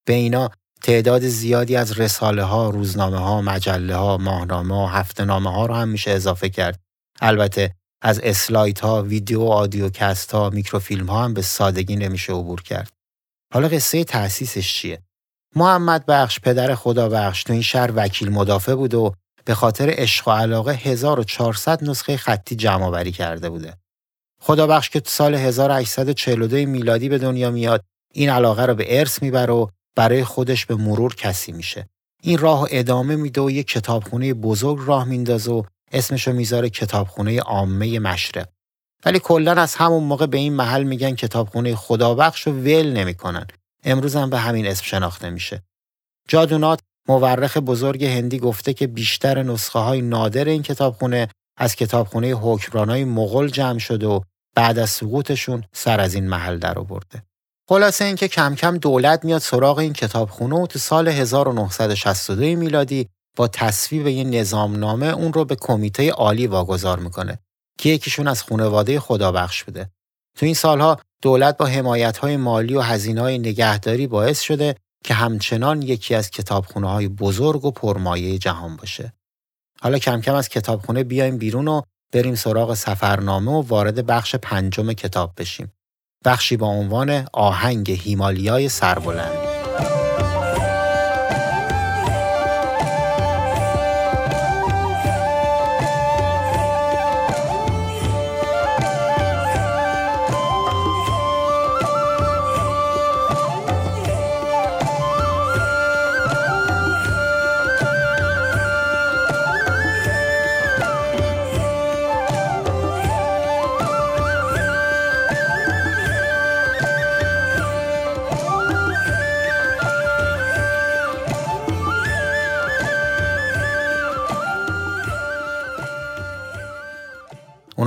به 0.06 0.14
اینا 0.14 0.50
تعداد 0.84 1.22
زیادی 1.22 1.76
از 1.76 2.00
رساله 2.00 2.44
ها، 2.44 2.70
روزنامه 2.70 3.18
ها، 3.18 3.42
مجله 3.42 3.96
ها، 3.96 4.18
ماهنامه 4.18 4.76
ها، 4.76 4.88
هفته 4.88 5.26
نامه 5.26 5.52
ها 5.52 5.66
رو 5.66 5.74
هم 5.74 5.88
میشه 5.88 6.12
اضافه 6.12 6.50
کرد. 6.50 6.80
البته 7.22 7.76
از 8.02 8.20
اسلاید 8.20 8.80
ها، 8.80 9.04
video 9.04 9.42
audio 9.42 9.90
cassette 9.90 10.32
ها، 10.32 10.50
میکروفیلم 10.50 11.06
ها 11.06 11.24
هم 11.24 11.34
به 11.34 11.42
سادگی 11.42 11.96
نمیشه 11.96 12.34
عبور 12.34 12.62
کرد. 12.62 12.90
حالا 13.54 13.68
قصه 13.68 14.04
تأسیسش 14.04 14.74
چیه؟ 14.74 15.02
محمد 15.56 16.06
بخش 16.06 16.40
پدر 16.40 16.76
خدا 16.76 17.10
بخش 17.10 17.44
تو 17.44 17.54
این 17.54 17.62
شهر 17.62 17.92
وکیل 17.96 18.32
مدافع 18.32 18.76
بود 18.76 18.94
و 18.94 19.14
به 19.46 19.56
خاطر 19.56 19.94
عشق 19.98 20.28
و 20.28 20.32
علاقه 20.32 20.74
1400 20.74 21.84
نسخه 21.84 22.18
خطی 22.18 22.56
جمع 22.56 22.86
آوری 22.86 23.12
کرده 23.12 23.50
بوده. 23.50 23.78
خدا 24.42 24.68
بخش 24.68 24.90
که 24.90 25.02
سال 25.06 25.36
1842 25.36 26.56
میلادی 26.56 27.10
به 27.10 27.18
دنیا 27.18 27.52
میاد 27.52 27.84
این 28.14 28.30
علاقه 28.30 28.66
رو 28.66 28.76
به 28.76 29.00
ارث 29.00 29.22
می‌بره 29.22 29.54
و 29.54 29.68
برای 29.96 30.24
خودش 30.24 30.66
به 30.66 30.76
مرور 30.76 31.16
کسی 31.16 31.52
میشه. 31.52 31.88
این 32.22 32.38
راه 32.38 32.68
ادامه 32.72 33.16
میده 33.16 33.42
و 33.42 33.52
یه 33.52 33.64
کتابخونه 33.64 34.34
بزرگ 34.34 34.80
راه 34.86 35.04
میندازه 35.04 35.52
و 35.52 35.64
اسمشو 35.92 36.34
می‌ذاره 36.34 36.70
کتابخونه 36.70 37.40
عامه 37.40 38.00
مشرق. 38.00 38.48
ولی 39.06 39.20
کلا 39.20 39.52
از 39.52 39.76
همون 39.76 40.04
موقع 40.04 40.26
به 40.26 40.38
این 40.38 40.54
محل 40.54 40.84
میگن 40.84 41.16
کتابخونه 41.16 41.76
خدابخش 41.76 42.48
و 42.48 42.52
ول 42.52 42.94
نمی‌کنن. 42.94 43.48
امروز 43.84 44.16
هم 44.16 44.30
به 44.30 44.38
همین 44.38 44.68
اسم 44.68 44.84
شناخته 44.84 45.30
میشه. 45.30 45.64
جادونات 46.28 46.80
مورخ 47.08 47.58
بزرگ 47.58 48.06
هندی 48.06 48.40
گفته 48.40 48.74
که 48.74 48.88
بیشتر 48.88 49.44
نسخه 49.44 49.80
های 49.80 50.02
نادر 50.02 50.46
این 50.46 50.64
کتابخونه 50.64 51.28
از 51.58 51.76
کتابخونه 51.76 52.32
حکمرانای 52.32 53.06
مغول 53.06 53.48
جمع 53.48 53.80
شده 53.80 54.08
و 54.08 54.20
بعد 54.56 54.80
از 54.80 54.90
سقوطشون 54.90 55.64
سر 55.74 56.00
از 56.00 56.14
این 56.16 56.28
محل 56.28 56.58
در 56.58 56.80
آورده. 56.80 57.24
خلاصه 57.70 58.06
اینکه 58.06 58.28
کم 58.28 58.56
کم 58.56 58.78
دولت 58.78 59.26
میاد 59.26 59.42
سراغ 59.42 59.78
این 59.78 59.94
کتابخونه 59.94 60.56
و 60.56 60.68
تو 60.68 60.80
سال 60.80 61.08
1962 61.08 62.42
میلادی 62.42 63.10
با 63.38 63.48
تصویب 63.48 64.08
یه 64.08 64.24
نظامنامه 64.24 65.06
اون 65.06 65.34
رو 65.34 65.46
به 65.46 65.56
کمیته 65.56 66.12
عالی 66.12 66.48
واگذار 66.48 67.00
می‌کنه 67.00 67.40
که 67.78 67.90
یکیشون 67.90 68.28
از 68.28 68.44
خانواده 68.44 69.00
خدابخش 69.00 69.64
بوده. 69.64 69.90
تو 70.38 70.46
این 70.46 70.56
سالها 70.56 71.00
دولت 71.22 71.58
با 71.58 71.66
حمایت‌های 71.66 72.38
مالی 72.38 72.76
و 72.76 72.82
هزینه‌های 72.82 73.40
نگهداری 73.40 74.08
باعث 74.08 74.42
شده 74.42 74.76
که 75.04 75.14
همچنان 75.14 75.82
یکی 75.82 76.16
از 76.16 76.32
کتابخونه 76.32 76.90
های 76.90 77.08
بزرگ 77.08 77.66
و 77.66 77.72
پرمایه 77.72 78.38
جهان 78.38 78.76
باشه. 78.76 79.14
حالا 79.82 79.98
کم 79.98 80.22
کم 80.22 80.34
از 80.34 80.50
کتابخونه 80.50 81.04
بیایم 81.04 81.38
بیرون 81.38 81.68
و 81.68 81.82
بریم 82.14 82.36
سراغ 82.36 82.74
سفرنامه 82.74 83.52
و 83.52 83.62
وارد 83.62 84.06
بخش 84.06 84.36
پنجم 84.36 84.94
کتاب 84.94 85.34
بشیم. 85.38 85.72
بخشی 86.26 86.58
با 86.58 86.68
عنوان 86.68 87.26
آهنگ 87.34 87.92
هیمالیای 87.92 88.70
سربلند. 88.70 89.53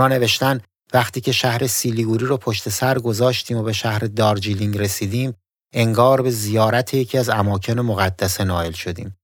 نوشتن 0.09 0.61
وقتی 0.95 1.21
که 1.21 1.33
شهر 1.33 1.67
سیلیگوری 1.67 2.27
رو 2.27 2.37
پشت 2.37 2.69
سر 2.69 2.99
گذاشتیم 2.99 3.57
و 3.57 3.63
به 3.63 3.73
شهر 3.73 3.99
دارجیلینگ 3.99 4.79
رسیدیم 4.79 5.35
انگار 5.73 6.23
به 6.23 6.31
زیارت 6.31 6.95
یکی 6.95 7.19
از 7.19 7.29
اماکن 7.29 7.81
مقدس 7.81 8.41
نائل 8.41 8.73
شدیم. 8.73 9.17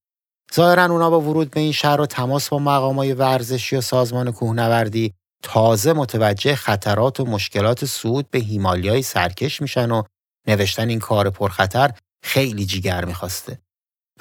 ظاهرا 0.55 0.85
اونا 0.85 1.09
با 1.09 1.21
ورود 1.21 1.51
به 1.51 1.59
این 1.59 1.71
شهر 1.71 2.01
و 2.01 2.05
تماس 2.05 2.49
با 2.49 2.59
مقامای 2.59 3.13
ورزشی 3.13 3.75
و 3.75 3.81
سازمان 3.81 4.31
کوهنوردی 4.31 5.13
تازه 5.43 5.93
متوجه 5.93 6.55
خطرات 6.55 7.19
و 7.19 7.25
مشکلات 7.25 7.85
صعود 7.85 8.29
به 8.31 8.39
هیمالیای 8.39 9.01
سرکش 9.01 9.61
میشن 9.61 9.91
و 9.91 10.03
نوشتن 10.47 10.89
این 10.89 10.99
کار 10.99 11.29
پرخطر 11.29 11.91
خیلی 12.23 12.65
جیگر 12.65 13.05
می‌خواسته. 13.05 13.59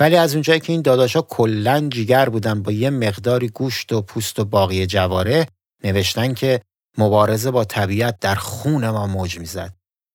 ولی 0.01 0.17
از 0.17 0.35
اونجایی 0.35 0.61
که 0.61 0.73
این 0.73 0.83
داداشا 0.83 1.23
کلا 1.23 1.89
جیگر 1.89 2.29
بودن 2.29 2.63
با 2.63 2.73
یه 2.73 2.91
مقداری 2.91 3.49
گوشت 3.49 3.93
و 3.93 4.03
پوست 4.03 4.39
و 4.39 4.45
باقی 4.45 4.87
جواره 4.87 5.47
نوشتن 5.85 6.35
که 6.35 6.61
مبارزه 6.99 7.51
با 7.51 7.65
طبیعت 7.65 8.19
در 8.21 8.35
خون 8.35 8.91
ما 8.91 9.07
موج 9.07 9.39
می‌زد. 9.39 9.73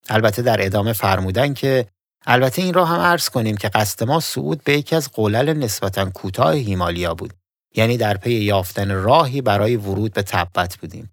البته 0.08 0.42
در 0.42 0.66
ادامه 0.66 0.92
فرمودن 0.92 1.54
که 1.54 1.86
البته 2.26 2.62
این 2.62 2.74
را 2.74 2.84
هم 2.84 3.00
عرض 3.00 3.28
کنیم 3.28 3.56
که 3.56 3.68
قصد 3.68 4.04
ما 4.04 4.20
صعود 4.20 4.64
به 4.64 4.78
یکی 4.78 4.96
از 4.96 5.08
قلل 5.12 5.52
نسبتا 5.52 6.10
کوتاه 6.10 6.54
هیمالیا 6.54 7.14
بود. 7.14 7.32
یعنی 7.74 7.96
در 7.96 8.16
پی 8.16 8.32
یافتن 8.32 8.90
راهی 8.90 9.40
برای 9.40 9.76
ورود 9.76 10.12
به 10.12 10.22
تبت 10.22 10.76
بودیم. 10.76 11.10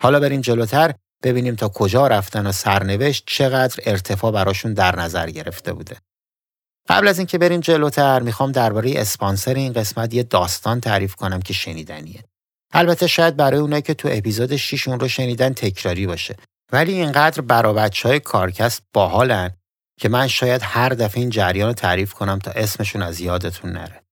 حالا 0.00 0.20
بریم 0.20 0.40
جلوتر 0.40 0.94
ببینیم 1.22 1.54
تا 1.54 1.68
کجا 1.68 2.06
رفتن 2.06 2.46
و 2.46 2.52
سرنوشت 2.52 3.24
چقدر 3.26 3.82
ارتفاع 3.86 4.32
براشون 4.32 4.74
در 4.74 4.96
نظر 4.96 5.30
گرفته 5.30 5.72
بوده. 5.72 5.96
قبل 6.88 7.08
از 7.08 7.18
اینکه 7.18 7.38
بریم 7.38 7.60
جلوتر 7.60 8.20
می‌خوام 8.20 8.52
درباره 8.52 8.92
اسپانسر 8.96 9.54
این 9.54 9.72
قسمت 9.72 10.14
یه 10.14 10.22
داستان 10.22 10.80
تعریف 10.80 11.14
کنم 11.14 11.42
که 11.42 11.52
شنیدنیه. 11.52 12.24
البته 12.78 13.06
شاید 13.06 13.36
برای 13.36 13.60
اونایی 13.60 13.82
که 13.82 13.94
تو 13.94 14.08
اپیزود 14.12 14.56
6 14.56 14.88
اون 14.88 15.00
رو 15.00 15.08
شنیدن 15.08 15.52
تکراری 15.52 16.06
باشه 16.06 16.36
ولی 16.72 16.92
اینقدر 16.92 17.40
برا 17.40 17.72
بچه 17.72 18.08
های 18.08 18.20
کارکست 18.20 18.82
باحالن 18.92 19.50
که 20.00 20.08
من 20.08 20.26
شاید 20.26 20.60
هر 20.64 20.88
دفعه 20.88 21.20
این 21.20 21.30
جریان 21.30 21.68
رو 21.68 21.74
تعریف 21.74 22.14
کنم 22.14 22.38
تا 22.38 22.50
اسمشون 22.50 23.02
از 23.02 23.20
یادتون 23.20 23.70
نره. 23.72 24.02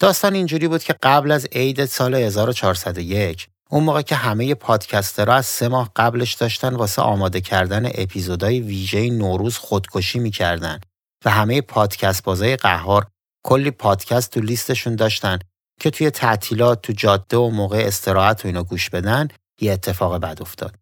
داستان 0.00 0.34
اینجوری 0.34 0.68
بود 0.68 0.82
که 0.82 0.94
قبل 1.02 1.30
از 1.30 1.46
عید 1.52 1.84
سال 1.84 2.14
1401 2.14 3.48
اون 3.70 3.84
موقع 3.84 4.02
که 4.02 4.14
همه 4.14 4.54
پادکسترها 4.54 5.34
از 5.34 5.46
سه 5.46 5.68
ماه 5.68 5.90
قبلش 5.96 6.34
داشتن 6.34 6.74
واسه 6.74 7.02
آماده 7.02 7.40
کردن 7.40 7.86
اپیزودهای 7.94 8.60
ویژه 8.60 9.10
نوروز 9.10 9.56
خودکشی 9.56 10.18
می‌کردن 10.18 10.80
و 11.24 11.30
همه 11.30 11.60
پادکست 11.60 12.24
بازای 12.24 12.56
قهار 12.56 13.06
کلی 13.44 13.70
پادکست 13.70 14.30
تو 14.30 14.40
لیستشون 14.40 14.96
داشتن 14.96 15.38
که 15.80 15.90
توی 15.90 16.10
تعطیلات 16.10 16.82
تو 16.82 16.92
جاده 16.92 17.36
و 17.36 17.50
موقع 17.50 17.78
استراحت 17.86 18.44
و 18.44 18.48
اینا 18.48 18.62
گوش 18.62 18.90
بدن 18.90 19.28
یه 19.60 19.72
اتفاق 19.72 20.18
بد 20.18 20.38
افتاد. 20.40 20.74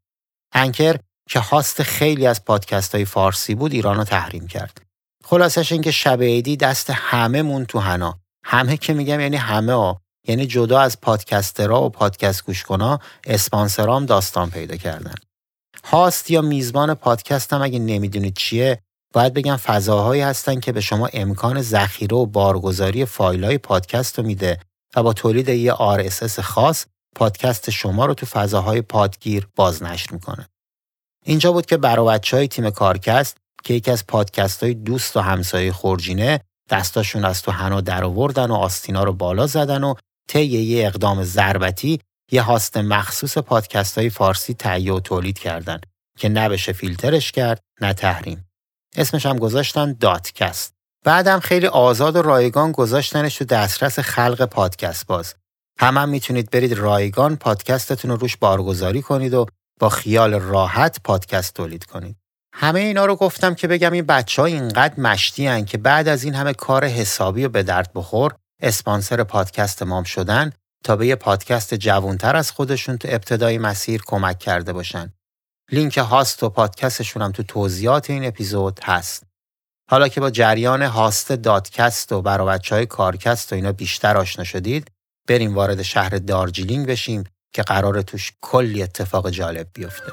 انکر 0.53 0.97
که 1.29 1.39
هاست 1.39 1.83
خیلی 1.83 2.27
از 2.27 2.45
پادکست 2.45 2.95
های 2.95 3.05
فارسی 3.05 3.55
بود 3.55 3.73
ایرانو 3.73 4.05
تحریم 4.05 4.47
کرد. 4.47 4.81
خلاصش 5.25 5.73
این 5.73 5.83
که 5.83 5.91
شب 5.91 6.23
عیدی 6.23 6.57
دست 6.57 6.91
همه 6.91 7.43
مون 7.43 7.65
تو 7.65 7.79
هنا. 7.79 8.19
همه 8.45 8.77
که 8.77 8.93
میگم 8.93 9.21
یعنی 9.21 9.37
همه 9.37 9.73
ها. 9.73 10.01
یعنی 10.29 10.47
جدا 10.47 10.81
از 10.81 11.01
پادکسترها 11.01 11.85
و 11.85 11.89
پادکست 11.89 12.45
گوشکنا 12.45 12.99
اسپانسرام 13.25 14.07
داستان 14.07 14.51
پیدا 14.51 14.77
کردن. 14.77 15.15
هاست 15.85 16.31
یا 16.31 16.43
میزبان 16.43 16.95
پادکست 16.95 17.53
هم 17.53 17.63
اگه 17.63 17.79
نمی‌دونید 17.79 18.37
چیه 18.37 18.83
باید 19.13 19.35
بگم 19.35 19.57
فضاهایی 19.57 20.23
هستن 20.23 20.61
که 20.61 20.73
به 20.73 20.81
شما 20.81 21.09
امکان 21.13 21.63
ذخیره 21.63 22.17
و 22.17 22.27
بارگذاری 22.27 23.05
فایل 23.05 23.45
های 23.45 23.59
پادکست 23.59 24.19
رو 24.19 24.25
میده 24.25 24.59
و 24.97 25.03
با 25.03 25.13
تولید 25.13 25.49
یه 25.49 25.73
RSS 25.73 26.41
خاص 26.41 26.87
پادکست 27.17 27.71
شما 27.71 28.07
رو 28.07 28.15
تو 28.15 28.27
فضاهای 28.27 28.83
پادگیر 28.83 29.49
بازنشر 29.57 30.13
می‌کنه. 30.13 30.49
اینجا 31.25 31.53
بود 31.53 31.67
که 31.67 31.77
برای 31.77 32.07
بچه 32.07 32.37
های 32.37 32.49
تیم 32.49 32.71
کارکست 32.71 33.37
که 33.65 33.75
یکی 33.75 33.91
از 33.91 34.07
پادکست 34.07 34.63
های 34.63 34.75
دوست 34.75 35.17
و 35.17 35.21
همسایه 35.21 35.73
خورجینه 35.73 36.41
دستاشون 36.71 37.25
از 37.25 37.43
تو 37.43 37.51
هنا 37.51 37.81
در 37.81 38.05
آوردن 38.05 38.51
و 38.51 38.55
آستینا 38.55 39.05
رو 39.05 39.13
بالا 39.13 39.47
زدن 39.47 39.85
و 39.85 39.95
طی 40.29 40.45
یه 40.45 40.87
اقدام 40.87 41.25
ضربتی 41.25 42.01
یه 42.33 42.43
هاست 42.43 42.77
مخصوص 42.77 43.39
پادکست 43.39 43.99
های 43.99 44.11
فارسی 44.11 44.55
تهیه 44.55 44.93
و 44.93 45.01
تولید 45.01 45.39
کردن 45.39 45.81
که 46.19 46.29
نه 46.29 46.49
بشه 46.49 46.73
فیلترش 46.73 47.33
کرد 47.33 47.61
نه 47.81 47.93
تحریم. 47.93 48.49
اسمش 48.97 49.27
هم 49.27 49.39
گذاشتن 49.39 49.93
داتکست. 49.93 50.78
بعدم 51.05 51.41
خیلی 51.41 51.67
آزاد 51.67 52.17
و 52.17 52.23
رایگان 52.23 52.73
گذاشتنش 52.73 53.37
تو 53.37 53.45
دسترس 53.45 53.99
خلق 53.99 54.45
پادکست 54.45 55.07
باز. 55.07 55.35
هم, 55.79 55.97
هم 55.99 56.09
می‌تونید 56.09 56.51
برید 56.51 56.73
رایگان 56.73 57.37
پادکستتون 57.37 58.11
رو 58.11 58.17
روش 58.17 58.37
بارگذاری 58.37 59.03
کنید 59.03 59.35
و 59.35 59.47
با 59.81 59.89
خیال 59.89 60.35
راحت 60.35 61.01
پادکست 61.05 61.55
تولید 61.55 61.85
کنید. 61.85 62.17
همه 62.55 62.81
اینا 62.81 63.07
رو 63.07 63.17
گفتم 63.17 63.55
که 63.55 63.69
بگم 63.69 63.93
این 63.93 64.07
بچه 64.07 64.43
ها 64.43 64.47
اینقدر 64.47 65.01
مشتی 65.01 65.65
که 65.65 65.79
بعد 65.79 66.09
از 66.09 66.25
این 66.25 66.35
همه 66.35 66.53
کار 66.53 66.85
حسابی 66.85 67.45
و 67.45 67.49
به 67.49 67.63
درد 67.63 67.91
بخور 67.95 68.35
اسپانسر 68.63 69.25
پادکست 69.25 69.83
مام 69.83 70.05
شدن 70.05 70.53
تا 70.85 70.97
به 70.97 71.07
یه 71.07 71.15
پادکست 71.15 71.75
جوانتر 71.75 72.37
از 72.37 72.51
خودشون 72.51 72.99
تو 72.99 73.09
ابتدای 73.11 73.59
مسیر 73.59 74.03
کمک 74.07 74.39
کرده 74.39 74.73
باشن. 74.73 75.13
لینک 75.73 75.99
هاست 75.99 76.43
و 76.43 76.49
پادکستشون 76.49 77.23
هم 77.23 77.33
تو 77.33 77.43
توضیحات 77.43 78.11
این 78.11 78.25
اپیزود 78.25 78.81
هست. 78.85 79.28
حالا 79.91 80.09
که 80.09 80.21
با 80.21 80.31
جریان 80.31 80.83
هاست 80.83 81.33
دادکست 81.33 82.13
و 82.13 82.23
برا 82.23 82.45
بچه 82.45 82.75
های 82.75 82.87
کارکست 82.87 83.53
و 83.53 83.57
اینا 83.57 83.73
بیشتر 83.73 84.17
آشنا 84.17 84.45
شدید 84.45 84.91
بریم 85.29 85.55
وارد 85.55 85.83
شهر 85.83 86.11
دارجیلینگ 86.11 86.87
بشیم 86.87 87.25
که 87.53 87.63
قرار 87.63 88.03
توش 88.03 88.33
کلی 88.41 88.83
اتفاق 88.83 89.31
جالب 89.31 89.67
بیفته. 89.75 90.13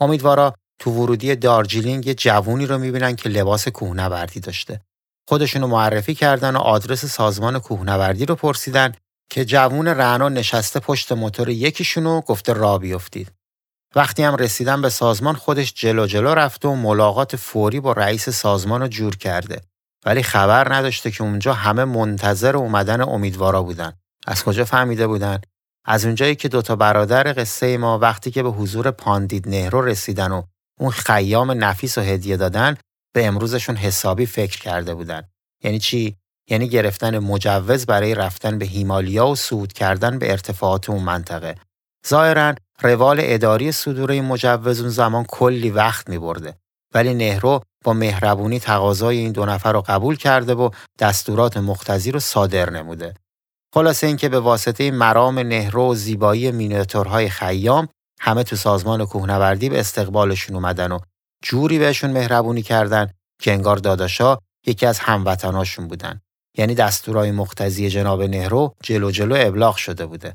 امیدوارا 0.00 0.54
تو 0.78 0.90
ورودی 0.90 1.36
دارجیلینگ 1.36 2.06
یه 2.06 2.14
جوونی 2.14 2.66
رو 2.66 2.78
می‌بینن 2.78 3.16
که 3.16 3.28
لباس 3.28 3.68
کوهنوردی 3.68 4.40
داشته. 4.40 4.80
خودشونو 5.28 5.66
معرفی 5.66 6.14
کردن 6.14 6.56
و 6.56 6.58
آدرس 6.58 7.04
سازمان 7.04 7.58
کوهنوردی 7.58 8.26
رو 8.26 8.34
پرسیدن 8.34 8.92
که 9.30 9.44
جوون 9.44 9.88
رعنا 9.88 10.28
نشسته 10.28 10.80
پشت 10.80 11.12
موتور 11.12 11.48
یکیشونو 11.48 12.20
گفته 12.20 12.52
را 12.52 12.78
بیفتید. 12.78 13.32
وقتی 13.94 14.22
هم 14.22 14.36
رسیدن 14.36 14.82
به 14.82 14.88
سازمان 14.88 15.34
خودش 15.34 15.74
جلو 15.74 16.06
جلو 16.06 16.28
رفته 16.34 16.68
و 16.68 16.74
ملاقات 16.74 17.36
فوری 17.36 17.80
با 17.80 17.92
رئیس 17.92 18.28
سازمان 18.28 18.80
رو 18.80 18.88
جور 18.88 19.16
کرده. 19.16 19.60
ولی 20.04 20.22
خبر 20.22 20.74
نداشته 20.74 21.10
که 21.10 21.22
اونجا 21.22 21.52
همه 21.52 21.84
منتظر 21.84 22.56
اومدن 22.56 23.00
امیدوارا 23.00 23.62
بودن. 23.62 23.92
از 24.26 24.44
کجا 24.44 24.64
فهمیده 24.64 25.06
بودن؟ 25.06 25.40
از 25.84 26.04
اونجایی 26.04 26.34
که 26.34 26.48
دوتا 26.48 26.76
برادر 26.76 27.32
قصه 27.32 27.78
ما 27.78 27.98
وقتی 27.98 28.30
که 28.30 28.42
به 28.42 28.50
حضور 28.50 28.90
پاندید 28.90 29.48
نهرو 29.48 29.82
رسیدن 29.82 30.32
و 30.32 30.42
اون 30.80 30.90
خیام 30.90 31.64
نفیس 31.64 31.98
و 31.98 32.00
هدیه 32.00 32.36
دادن 32.36 32.76
به 33.14 33.26
امروزشون 33.26 33.76
حسابی 33.76 34.26
فکر 34.26 34.58
کرده 34.58 34.94
بودن. 34.94 35.22
یعنی 35.64 35.78
چی؟ 35.78 36.16
یعنی 36.50 36.68
گرفتن 36.68 37.18
مجوز 37.18 37.86
برای 37.86 38.14
رفتن 38.14 38.58
به 38.58 38.64
هیمالیا 38.64 39.26
و 39.26 39.36
صعود 39.36 39.72
کردن 39.72 40.18
به 40.18 40.30
ارتفاعات 40.30 40.90
اون 40.90 41.02
منطقه. 41.02 41.54
ظاهرا 42.08 42.54
روال 42.80 43.16
اداری 43.20 43.72
صدور 43.72 44.20
مجوز 44.20 44.80
اون 44.80 44.90
زمان 44.90 45.24
کلی 45.24 45.70
وقت 45.70 46.08
می 46.08 46.18
برده. 46.18 46.54
ولی 46.94 47.14
نهرو 47.14 47.60
با 47.84 47.92
مهربونی 47.92 48.60
تقاضای 48.60 49.18
این 49.18 49.32
دو 49.32 49.46
نفر 49.46 49.72
رو 49.72 49.84
قبول 49.86 50.16
کرده 50.16 50.54
و 50.54 50.70
دستورات 50.98 51.56
مختزی 51.56 52.10
رو 52.10 52.20
صادر 52.20 52.70
نموده. 52.70 53.14
خلاصه 53.74 54.06
اینکه 54.06 54.28
به 54.28 54.40
واسطه 54.40 54.90
مرام 54.90 55.38
نهرو 55.38 55.90
و 55.90 55.94
زیبایی 55.94 56.50
مینیاتورهای 56.50 57.28
خیام 57.28 57.88
همه 58.26 58.42
تو 58.42 58.56
سازمان 58.56 59.06
کوهنوردی 59.06 59.68
به 59.68 59.80
استقبالشون 59.80 60.56
اومدن 60.56 60.92
و 60.92 60.98
جوری 61.42 61.78
بهشون 61.78 62.10
مهربونی 62.10 62.62
کردن 62.62 63.10
که 63.40 63.52
انگار 63.52 63.76
داداشا 63.76 64.38
یکی 64.66 64.86
از 64.86 64.98
هموطناشون 64.98 65.88
بودن. 65.88 66.20
یعنی 66.58 66.74
دستورای 66.74 67.30
مختزی 67.30 67.90
جناب 67.90 68.22
نهرو 68.22 68.74
جلو 68.82 69.10
جلو 69.10 69.36
ابلاغ 69.38 69.76
شده 69.76 70.06
بوده. 70.06 70.34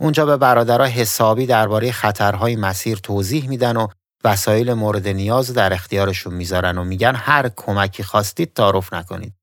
اونجا 0.00 0.26
به 0.26 0.36
برادرها 0.36 0.86
حسابی 0.86 1.46
درباره 1.46 1.92
خطرهای 1.92 2.56
مسیر 2.56 2.98
توضیح 2.98 3.48
میدن 3.48 3.76
و 3.76 3.88
وسایل 4.24 4.72
مورد 4.72 5.08
نیاز 5.08 5.52
در 5.52 5.72
اختیارشون 5.72 6.34
می‌ذارن 6.34 6.78
و 6.78 6.84
میگن 6.84 7.14
هر 7.14 7.50
کمکی 7.56 8.02
خواستید 8.02 8.52
تعارف 8.52 8.92
نکنید. 8.92 9.34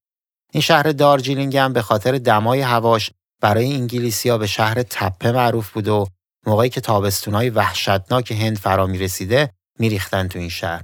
این 0.52 0.62
شهر 0.62 0.84
دارجیلینگ 0.92 1.58
هم 1.58 1.74
به 1.74 1.82
خاطر 1.82 2.18
دمای 2.18 2.62
هواش 2.62 3.12
برای 3.42 3.74
انگلیسیا 3.74 4.38
به 4.38 4.48
شهر 4.48 4.84
تپه 4.84 5.32
معروف 5.32 5.72
بود 5.72 5.88
و 5.88 6.08
موقعی 6.46 6.70
که 6.70 6.82
تابستونای 6.82 7.50
وحشتناک 7.50 8.32
هند 8.32 8.58
فرا 8.58 8.88
می 8.88 8.98
رسیده 8.98 9.50
میریختن 9.80 10.28
تو 10.28 10.40
این 10.40 10.50
شهر. 10.50 10.84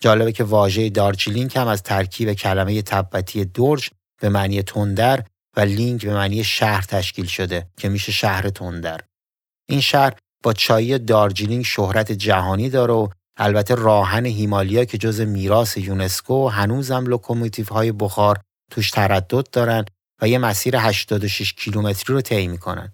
جالبه 0.00 0.32
که 0.32 0.44
واژه 0.44 0.90
دارجیلینگ 0.90 1.58
هم 1.58 1.68
از 1.68 1.82
ترکیب 1.82 2.32
کلمه 2.32 2.82
تبتی 2.82 3.44
دورج 3.44 3.90
به 4.20 4.28
معنی 4.28 4.62
تندر 4.62 5.24
و 5.56 5.60
لینگ 5.60 6.04
به 6.04 6.14
معنی 6.14 6.44
شهر 6.44 6.82
تشکیل 6.82 7.26
شده 7.26 7.66
که 7.76 7.88
میشه 7.88 8.12
شهر 8.12 8.48
تندر. 8.48 9.00
این 9.68 9.80
شهر 9.80 10.12
با 10.42 10.52
چایی 10.52 10.98
دارجیلینگ 10.98 11.64
شهرت 11.64 12.12
جهانی 12.12 12.70
داره 12.70 12.92
و 12.92 13.08
البته 13.36 13.74
راه‌آهن 13.74 14.26
هیمالیا 14.26 14.84
که 14.84 14.98
جز 14.98 15.20
میراث 15.20 15.76
یونسکو 15.76 16.48
هنوزم 16.48 17.06
لوکوموتیو 17.06 17.66
های 17.66 17.92
بخار 17.92 18.40
توش 18.70 18.90
تردد 18.90 19.50
دارن 19.50 19.84
و 20.22 20.28
یه 20.28 20.38
مسیر 20.38 20.76
86 20.76 21.52
کیلومتری 21.52 22.14
رو 22.14 22.20
طی 22.20 22.48
می‌کنن. 22.48 22.92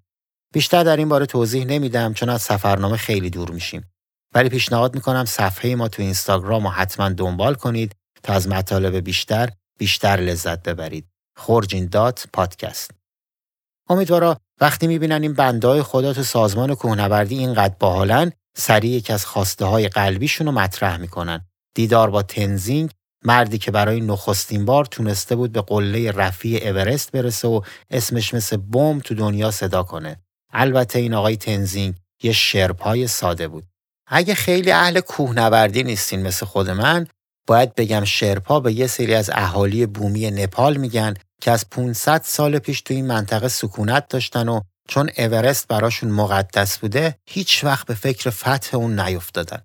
بیشتر 0.53 0.85
در 0.85 0.97
این 0.97 1.09
باره 1.09 1.27
توضیح 1.27 1.65
نمیدم 1.65 2.15
چون 2.15 2.29
از 2.29 2.43
سفرنامه 2.43 2.97
خیلی 2.97 3.31
دور 3.31 3.51
میشیم. 3.51 3.91
ولی 4.35 4.49
پیشنهاد 4.49 4.95
می‌کنم 4.95 5.25
صفحه 5.25 5.75
ما 5.75 5.89
تو 5.89 6.03
اینستاگرام 6.03 6.65
رو 6.65 6.71
حتما 6.71 7.09
دنبال 7.09 7.55
کنید 7.55 7.93
تا 8.23 8.33
از 8.33 8.49
مطالب 8.49 8.97
بیشتر 8.97 9.51
بیشتر 9.79 10.17
لذت 10.17 10.63
ببرید. 10.63 11.09
خورجین 11.37 11.87
دات 11.87 12.27
پادکست. 12.33 12.91
امیدوارا 13.89 14.37
وقتی 14.61 14.87
می‌بینن 14.87 15.23
این 15.23 15.33
بندهای 15.33 15.83
خدا 15.83 16.13
تو 16.13 16.23
سازمان 16.23 16.75
کوهنوردی 16.75 17.39
اینقدر 17.39 17.75
باحالن 17.81 18.33
سریع 18.57 18.91
یکی 18.91 19.13
از 19.13 19.27
خواسته 19.27 19.65
های 19.65 19.89
قلبیشون 19.89 20.47
رو 20.47 20.53
مطرح 20.53 20.97
می‌کنن. 20.97 21.45
دیدار 21.75 22.11
با 22.11 22.23
تنزینگ 22.23 22.91
مردی 23.25 23.59
که 23.59 23.71
برای 23.71 24.01
نخستین 24.01 24.65
بار 24.65 24.85
تونسته 24.85 25.37
بود 25.37 25.53
به 25.53 25.63
قله 25.63 26.11
رفیع 26.11 26.69
اورست 26.69 27.13
برسه 27.13 27.49
و 27.49 27.61
اسمش 27.91 28.35
مثل 28.35 28.57
بم 28.57 28.99
تو 28.99 29.15
دنیا 29.15 29.51
صدا 29.51 29.83
کنه. 29.83 30.26
البته 30.59 30.99
این 30.99 31.15
آقای 31.15 31.37
تنزینگ 31.37 31.95
یه 32.23 32.33
شرپای 32.33 33.07
ساده 33.07 33.49
بود. 33.49 33.65
اگه 34.07 34.35
خیلی 34.35 34.73
اهل 34.73 35.01
کوهنوردی 35.01 35.83
نیستین 35.83 36.23
مثل 36.23 36.47
خود 36.47 36.71
من، 36.71 37.07
باید 37.47 37.75
بگم 37.75 38.05
شرپا 38.05 38.61
به 38.61 38.73
یه 38.73 38.87
سری 38.87 39.15
از 39.15 39.31
اهالی 39.35 39.87
بومی 39.87 40.31
نپال 40.31 40.77
میگن 40.77 41.15
که 41.41 41.51
از 41.51 41.71
500 41.71 42.23
سال 42.25 42.59
پیش 42.59 42.81
تو 42.81 42.95
این 42.95 43.07
منطقه 43.07 43.49
سکونت 43.49 44.09
داشتن 44.09 44.49
و 44.49 44.61
چون 44.89 45.11
اورست 45.19 45.69
براشون 45.69 46.11
مقدس 46.11 46.79
بوده 46.79 47.19
هیچ 47.27 47.65
وقت 47.65 47.87
به 47.87 47.95
فکر 47.95 48.31
فتح 48.31 48.77
اون 48.77 49.01
نیفتادن. 49.01 49.63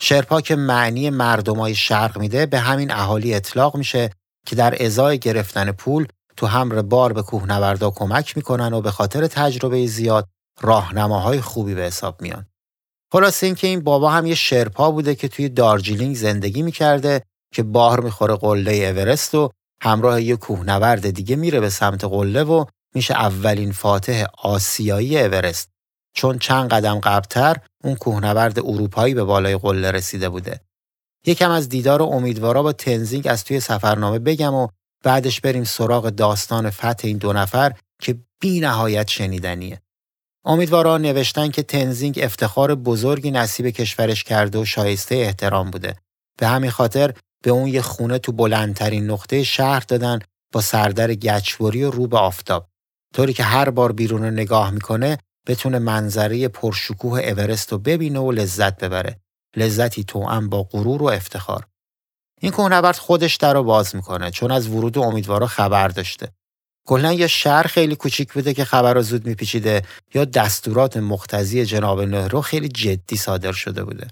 شرپا 0.00 0.40
که 0.40 0.56
معنی 0.56 1.10
مردمای 1.10 1.74
شرق 1.74 2.18
میده 2.18 2.46
به 2.46 2.58
همین 2.58 2.90
اهالی 2.90 3.34
اطلاق 3.34 3.76
میشه 3.76 4.10
که 4.46 4.56
در 4.56 4.84
ازای 4.84 5.18
گرفتن 5.18 5.72
پول 5.72 6.06
تو 6.40 6.46
همر 6.46 6.82
بار 6.82 7.12
به 7.12 7.22
کوهنوردا 7.22 7.90
کمک 7.90 8.36
می‌کنن 8.36 8.72
و 8.72 8.80
به 8.80 8.90
خاطر 8.90 9.26
تجربه 9.26 9.86
زیاد 9.86 10.28
راهنماهای 10.60 11.40
خوبی 11.40 11.74
به 11.74 11.82
حساب 11.82 12.22
میان. 12.22 12.46
خلاصه 13.12 13.46
اینکه 13.46 13.66
این 13.66 13.80
بابا 13.80 14.10
هم 14.10 14.26
یه 14.26 14.34
شرپا 14.34 14.90
بوده 14.90 15.14
که 15.14 15.28
توی 15.28 15.48
دارجیلینگ 15.48 16.16
زندگی 16.16 16.62
می‌کرده 16.62 17.22
که 17.54 17.62
بار 17.62 18.00
می‌خوره 18.00 18.36
قله 18.36 18.72
اورست 18.72 19.34
و 19.34 19.50
همراه 19.82 20.22
یه 20.22 20.36
کوهنورد 20.36 21.10
دیگه 21.10 21.36
میره 21.36 21.60
به 21.60 21.70
سمت 21.70 22.04
قله 22.04 22.42
و 22.42 22.64
میشه 22.94 23.14
اولین 23.14 23.72
فاتح 23.72 24.24
آسیایی 24.38 25.18
اورست 25.18 25.70
چون 26.16 26.38
چند 26.38 26.70
قدم 26.70 27.00
قبلتر 27.00 27.56
اون 27.84 27.94
کوهنورد 27.94 28.58
اروپایی 28.58 29.14
به 29.14 29.24
بالای 29.24 29.56
قله 29.56 29.90
رسیده 29.90 30.28
بوده. 30.28 30.60
یکم 31.26 31.50
از 31.50 31.68
دیدار 31.68 32.02
امیدوارا 32.02 32.62
با 32.62 32.72
تنزینگ 32.72 33.26
از 33.26 33.44
توی 33.44 33.60
سفرنامه 33.60 34.18
بگم 34.18 34.54
و 34.54 34.68
بعدش 35.04 35.40
بریم 35.40 35.64
سراغ 35.64 36.08
داستان 36.08 36.70
فتح 36.70 37.08
این 37.08 37.18
دو 37.18 37.32
نفر 37.32 37.72
که 38.02 38.18
بی 38.40 38.60
نهایت 38.60 39.08
شنیدنیه. 39.08 39.82
امیدوارا 40.44 40.98
نوشتن 40.98 41.50
که 41.50 41.62
تنزینگ 41.62 42.20
افتخار 42.22 42.74
بزرگی 42.74 43.30
نصیب 43.30 43.66
کشورش 43.66 44.24
کرده 44.24 44.58
و 44.58 44.64
شایسته 44.64 45.14
احترام 45.14 45.70
بوده. 45.70 45.96
به 46.38 46.46
همین 46.46 46.70
خاطر 46.70 47.14
به 47.42 47.50
اون 47.50 47.66
یه 47.66 47.82
خونه 47.82 48.18
تو 48.18 48.32
بلندترین 48.32 49.10
نقطه 49.10 49.44
شهر 49.44 49.80
دادن 49.80 50.18
با 50.52 50.60
سردر 50.60 51.14
گچوری 51.14 51.84
و 51.84 51.90
رو 51.90 52.06
به 52.06 52.18
آفتاب. 52.18 52.68
طوری 53.14 53.32
که 53.32 53.42
هر 53.42 53.70
بار 53.70 53.92
بیرون 53.92 54.22
رو 54.22 54.30
نگاه 54.30 54.70
می‌کنه 54.70 55.18
بتونه 55.46 55.78
منظره 55.78 56.48
پرشکوه 56.48 57.20
اورست 57.20 57.72
رو 57.72 57.78
ببینه 57.78 58.18
و 58.18 58.32
لذت 58.32 58.84
ببره. 58.84 59.20
لذتی 59.56 60.04
توأم 60.04 60.48
با 60.48 60.62
غرور 60.62 61.02
و 61.02 61.06
افتخار. 61.06 61.66
این 62.40 62.52
کوهنورد 62.52 62.96
خودش 62.96 63.36
در 63.36 63.54
رو 63.54 63.62
باز 63.62 63.96
می‌کنه 63.96 64.30
چون 64.30 64.50
از 64.50 64.68
ورود 64.68 64.98
امیدوارا 64.98 65.46
خبر 65.46 65.88
داشته. 65.88 66.28
کلا 66.86 67.12
یا 67.12 67.26
شهر 67.26 67.62
خیلی 67.62 67.96
کوچیک 67.96 68.32
بوده 68.32 68.54
که 68.54 68.64
خبر 68.64 68.94
رو 68.94 69.02
زود 69.02 69.26
میپیچیده 69.26 69.82
یا 70.14 70.24
دستورات 70.24 70.96
مختزی 70.96 71.64
جناب 71.64 72.00
نهرو 72.00 72.40
خیلی 72.40 72.68
جدی 72.68 73.16
صادر 73.16 73.52
شده 73.52 73.84
بوده. 73.84 74.08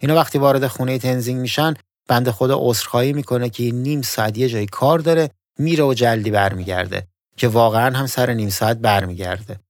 اینا 0.00 0.14
وقتی 0.14 0.38
وارد 0.38 0.66
خونه 0.66 0.98
تنزینگ 0.98 1.40
میشن 1.40 1.74
بنده 2.08 2.32
خدا 2.32 2.56
عذرخواهی 2.58 3.12
می‌کنه 3.12 3.50
که 3.50 3.70
نیم 3.72 4.02
ساعت 4.02 4.38
یه 4.38 4.48
جای 4.48 4.66
کار 4.66 4.98
داره 4.98 5.30
میره 5.58 5.84
و 5.84 5.94
جلدی 5.94 6.30
برمیگرده 6.30 7.06
که 7.36 7.48
واقعا 7.48 7.96
هم 7.96 8.06
سر 8.06 8.32
نیم 8.32 8.48
ساعت 8.48 8.76
برمیگرده 8.76 9.60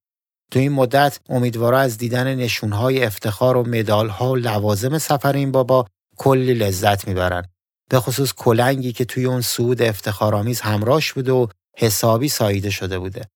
تو 0.53 0.59
این 0.59 0.73
مدت 0.73 1.21
امیدوارا 1.29 1.79
از 1.81 1.99
دیدن 1.99 2.35
نشونهای 2.35 3.05
افتخار 3.05 3.57
و 3.57 3.69
مدالها 3.69 4.31
و 4.31 4.37
لوازم 4.37 4.99
سفر 4.99 5.33
این 5.33 5.53
بابا 5.53 5.87
کلی 6.17 6.55
لذت 6.55 7.09
می‌برن 7.09 7.45
به 7.91 8.01
خصوص 8.01 8.33
کلنگی 8.33 8.93
که 8.93 9.05
توی 9.05 9.25
اون 9.25 9.41
سود 9.41 9.83
افتخارآمیز 9.83 10.61
همراش 10.61 11.13
بوده 11.13 11.33
و 11.33 11.47
حسابی 11.77 12.29
ساییده 12.29 12.71
شده 12.71 12.99
بوده. 12.99 13.29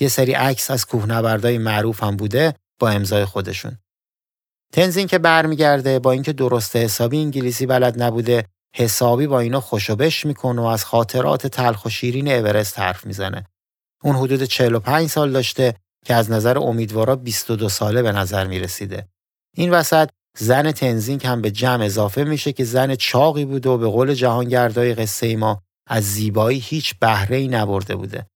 یه 0.00 0.08
سری 0.08 0.32
عکس 0.32 0.70
از 0.70 0.86
کوهنوردای 0.86 1.58
معروف 1.58 2.02
هم 2.02 2.16
بوده 2.16 2.54
با 2.78 2.90
امضای 2.90 3.24
خودشون. 3.24 3.78
تنزین 4.72 5.06
که 5.06 5.18
برمیگرده 5.18 5.98
با 5.98 6.12
اینکه 6.12 6.32
درست 6.32 6.76
حسابی 6.76 7.18
انگلیسی 7.18 7.66
بلد 7.66 8.02
نبوده 8.02 8.44
حسابی 8.76 9.26
با 9.26 9.40
اینا 9.40 9.60
خوشوبش 9.60 10.26
می‌کنه 10.26 10.62
و 10.62 10.64
از 10.64 10.84
خاطرات 10.84 11.46
تلخ 11.46 11.84
و 11.84 11.88
شیرین 11.88 12.32
اورست 12.32 12.78
حرف 12.78 13.06
می‌زنه. 13.06 13.46
اون 14.02 14.16
حدود 14.16 14.42
45 14.42 15.10
سال 15.10 15.32
داشته 15.32 15.74
که 16.04 16.14
از 16.14 16.30
نظر 16.30 16.58
امیدوارا 16.58 17.16
22 17.16 17.68
ساله 17.68 18.02
به 18.02 18.12
نظر 18.12 18.46
می‌رسیده. 18.46 19.08
این 19.56 19.70
وسط 19.70 20.08
زن 20.38 20.72
تنزینگ 20.72 21.26
هم 21.26 21.42
به 21.42 21.50
جمع 21.50 21.84
اضافه 21.84 22.24
میشه 22.24 22.52
که 22.52 22.64
زن 22.64 22.94
چاقی 22.94 23.44
بوده 23.44 23.68
و 23.68 23.78
به 23.78 23.86
قول 23.86 24.14
جهانگردای 24.14 24.94
قصه 24.94 25.36
ما 25.36 25.62
از 25.86 26.04
زیبایی 26.04 26.58
هیچ 26.58 26.94
بهره 27.00 27.36
ای 27.36 27.48
نبرده 27.48 27.96
بوده. 27.96 28.26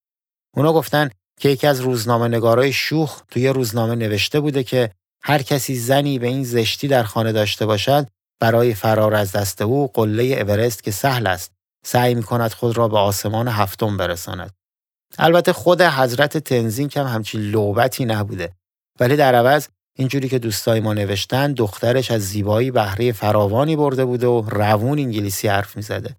اونا 0.57 0.73
گفتن 0.73 1.11
که 1.41 1.49
یکی 1.49 1.67
از 1.67 1.81
روزنامه 1.81 2.29
نگارای 2.29 2.73
شوخ 2.73 3.23
توی 3.31 3.49
روزنامه 3.49 3.95
نوشته 3.95 4.41
بوده 4.41 4.63
که 4.63 4.91
هر 5.23 5.43
کسی 5.43 5.77
زنی 5.77 6.19
به 6.19 6.27
این 6.27 6.45
زشتی 6.45 6.89
در 6.89 7.03
خانه 7.03 7.33
داشته 7.33 7.67
باشد 7.67 8.07
برای 8.41 8.75
فرار 8.75 9.15
از 9.15 9.33
دست 9.33 9.63
او 9.63 9.87
قله 9.95 10.25
اورست 10.25 10.83
که 10.83 10.91
سهل 10.91 11.27
است 11.27 11.53
سعی 11.87 12.15
می 12.15 12.23
کند 12.23 12.53
خود 12.53 12.77
را 12.77 12.89
به 12.89 12.99
آسمان 12.99 13.49
هفتم 13.49 13.97
برساند. 13.97 14.51
البته 15.19 15.53
خود 15.53 15.83
حضرت 15.83 16.39
تنزین 16.39 16.91
هم 16.97 17.07
همچین 17.07 17.41
لوبتی 17.41 18.05
نبوده 18.05 18.53
ولی 19.01 19.17
در 19.17 19.35
عوض 19.35 19.69
اینجوری 19.99 20.29
که 20.29 20.39
دوستای 20.39 20.81
ما 20.81 20.95
نوشتن 20.95 21.53
دخترش 21.53 22.11
از 22.11 22.23
زیبایی 22.23 22.71
بهره 22.71 23.13
فراوانی 23.13 23.77
برده 23.77 24.05
بوده 24.05 24.27
و 24.27 24.43
روون 24.51 24.99
انگلیسی 24.99 25.49
حرف 25.49 25.77
می‌زده. 25.77 26.17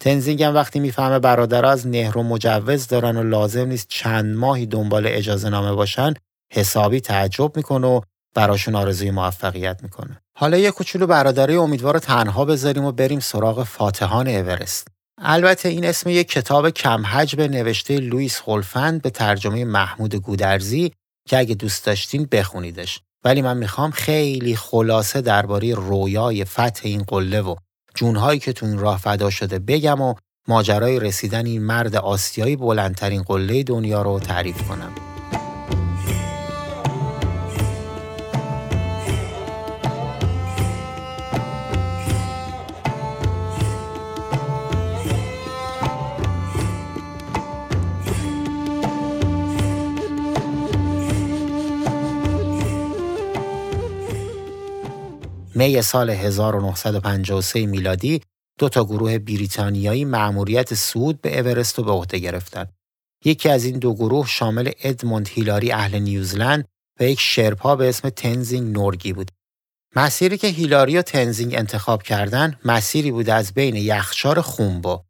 تنزینگ 0.00 0.42
هم 0.42 0.54
وقتی 0.54 0.80
می‌فهمه 0.80 1.18
برادرها 1.18 1.70
از 1.70 1.86
نهر 1.86 2.18
و 2.18 2.22
مجوز 2.22 2.86
دارن 2.86 3.16
و 3.16 3.22
لازم 3.22 3.66
نیست 3.66 3.86
چند 3.88 4.36
ماهی 4.36 4.66
دنبال 4.66 5.06
اجازه 5.06 5.48
نامه 5.48 5.72
باشن 5.72 6.14
حسابی 6.52 7.00
تعجب 7.00 7.56
می‌کنه 7.56 7.86
و 7.86 8.00
براشون 8.34 8.74
آرزوی 8.74 9.10
موفقیت 9.10 9.82
می‌کنه. 9.82 10.20
حالا 10.38 10.58
یه 10.58 10.70
کوچولو 10.70 11.06
برادری 11.06 11.56
امیدوار 11.56 11.98
تنها 11.98 12.44
بذاریم 12.44 12.84
و 12.84 12.92
بریم 12.92 13.20
سراغ 13.20 13.62
فاتحان 13.62 14.28
اورست. 14.28 14.88
البته 15.18 15.68
این 15.68 15.84
اسم 15.84 16.10
یک 16.10 16.28
کتاب 16.28 16.70
کم 16.70 17.06
حجم 17.06 17.42
نوشته 17.42 17.96
لوئیس 17.96 18.38
خولفند 18.38 19.02
به 19.02 19.10
ترجمه 19.10 19.64
محمود 19.64 20.14
گودرزی 20.14 20.92
که 21.28 21.38
اگه 21.38 21.54
دوست 21.54 21.86
داشتین 21.86 22.28
بخونیدش. 22.32 23.00
ولی 23.24 23.42
من 23.42 23.56
می‌خوام 23.56 23.90
خیلی 23.90 24.56
خلاصه 24.56 25.20
درباره 25.20 25.74
رویای 25.74 26.44
فتح 26.44 26.80
این 26.82 27.02
قله 27.02 27.40
و 27.40 27.56
جونهایی 27.94 28.40
که 28.40 28.52
تو 28.52 28.66
این 28.66 28.78
راه 28.78 28.98
فدا 28.98 29.30
شده 29.30 29.58
بگم 29.58 30.00
و 30.00 30.14
ماجرای 30.48 31.00
رسیدن 31.00 31.46
این 31.46 31.62
مرد 31.62 31.96
آسیایی 31.96 32.56
بلندترین 32.56 33.22
قله 33.22 33.62
دنیا 33.62 34.02
رو 34.02 34.18
تعریف 34.18 34.68
کنم. 34.68 35.11
می 55.54 55.82
سال 55.82 56.10
1953 56.10 57.66
میلادی 57.66 58.20
دو 58.58 58.68
تا 58.68 58.84
گروه 58.84 59.18
بریتانیایی 59.18 60.04
مأموریت 60.04 60.74
سود 60.74 61.20
به 61.20 61.38
اورست 61.38 61.78
رو 61.78 61.84
به 61.84 61.90
عهده 61.90 62.18
گرفتن. 62.18 62.66
یکی 63.24 63.48
از 63.48 63.64
این 63.64 63.78
دو 63.78 63.94
گروه 63.94 64.26
شامل 64.26 64.70
ادموند 64.82 65.28
هیلاری 65.28 65.72
اهل 65.72 65.98
نیوزلند 65.98 66.64
و 67.00 67.04
یک 67.04 67.20
شرپا 67.20 67.76
به 67.76 67.88
اسم 67.88 68.08
تنزینگ 68.08 68.72
نورگی 68.72 69.12
بود. 69.12 69.30
مسیری 69.96 70.38
که 70.38 70.46
هیلاری 70.46 70.98
و 70.98 71.02
تنزینگ 71.02 71.54
انتخاب 71.54 72.02
کردن 72.02 72.58
مسیری 72.64 73.10
بود 73.10 73.30
از 73.30 73.54
بین 73.54 73.76
یخچار 73.76 74.40
خونبو. 74.40 75.00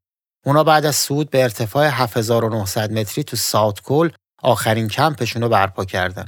اونا 0.46 0.64
بعد 0.64 0.86
از 0.86 0.96
سود 0.96 1.30
به 1.30 1.42
ارتفاع 1.42 1.86
7900 1.86 2.92
متری 2.92 3.24
تو 3.24 3.36
ساوت 3.36 3.80
کول 3.80 4.10
آخرین 4.42 4.88
کمپشون 4.88 5.42
رو 5.42 5.48
برپا 5.48 5.84
کردن. 5.84 6.26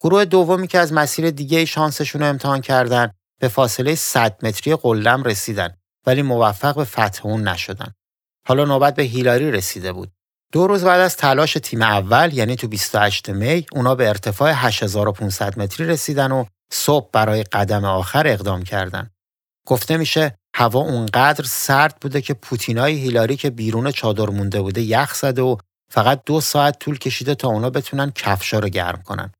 گروه 0.00 0.24
دومی 0.24 0.66
که 0.66 0.78
از 0.78 0.92
مسیر 0.92 1.30
دیگه 1.30 1.64
شانسشون 1.64 2.22
رو 2.22 2.28
امتحان 2.28 2.60
کردن 2.60 3.10
به 3.40 3.48
فاصله 3.48 3.94
100 3.94 4.44
متری 4.46 4.74
قلم 4.74 5.22
رسیدن 5.22 5.76
ولی 6.06 6.22
موفق 6.22 6.74
به 6.76 6.84
فتح 6.84 7.26
اون 7.26 7.48
نشدن. 7.48 7.92
حالا 8.46 8.64
نوبت 8.64 8.94
به 8.94 9.02
هیلاری 9.02 9.50
رسیده 9.50 9.92
بود. 9.92 10.12
دو 10.52 10.66
روز 10.66 10.84
بعد 10.84 11.00
از 11.00 11.16
تلاش 11.16 11.52
تیم 11.62 11.82
اول 11.82 12.30
یعنی 12.32 12.56
تو 12.56 12.68
28 12.68 13.30
می 13.30 13.66
اونا 13.72 13.94
به 13.94 14.08
ارتفاع 14.08 14.52
8500 14.54 15.58
متری 15.58 15.86
رسیدن 15.86 16.32
و 16.32 16.44
صبح 16.72 17.10
برای 17.12 17.42
قدم 17.42 17.84
آخر 17.84 18.26
اقدام 18.26 18.62
کردند. 18.62 19.10
گفته 19.66 19.96
میشه 19.96 20.38
هوا 20.54 20.80
اونقدر 20.80 21.44
سرد 21.44 21.96
بوده 22.00 22.20
که 22.20 22.34
پوتینای 22.34 22.94
هیلاری 22.94 23.36
که 23.36 23.50
بیرون 23.50 23.90
چادر 23.90 24.26
مونده 24.26 24.60
بوده 24.60 24.80
یخ 24.80 25.14
زده 25.14 25.42
و 25.42 25.56
فقط 25.90 26.22
دو 26.26 26.40
ساعت 26.40 26.78
طول 26.78 26.98
کشیده 26.98 27.34
تا 27.34 27.48
اونا 27.48 27.70
بتونن 27.70 28.10
کفشا 28.10 28.58
رو 28.58 28.68
گرم 28.68 29.02
کنن. 29.02 29.32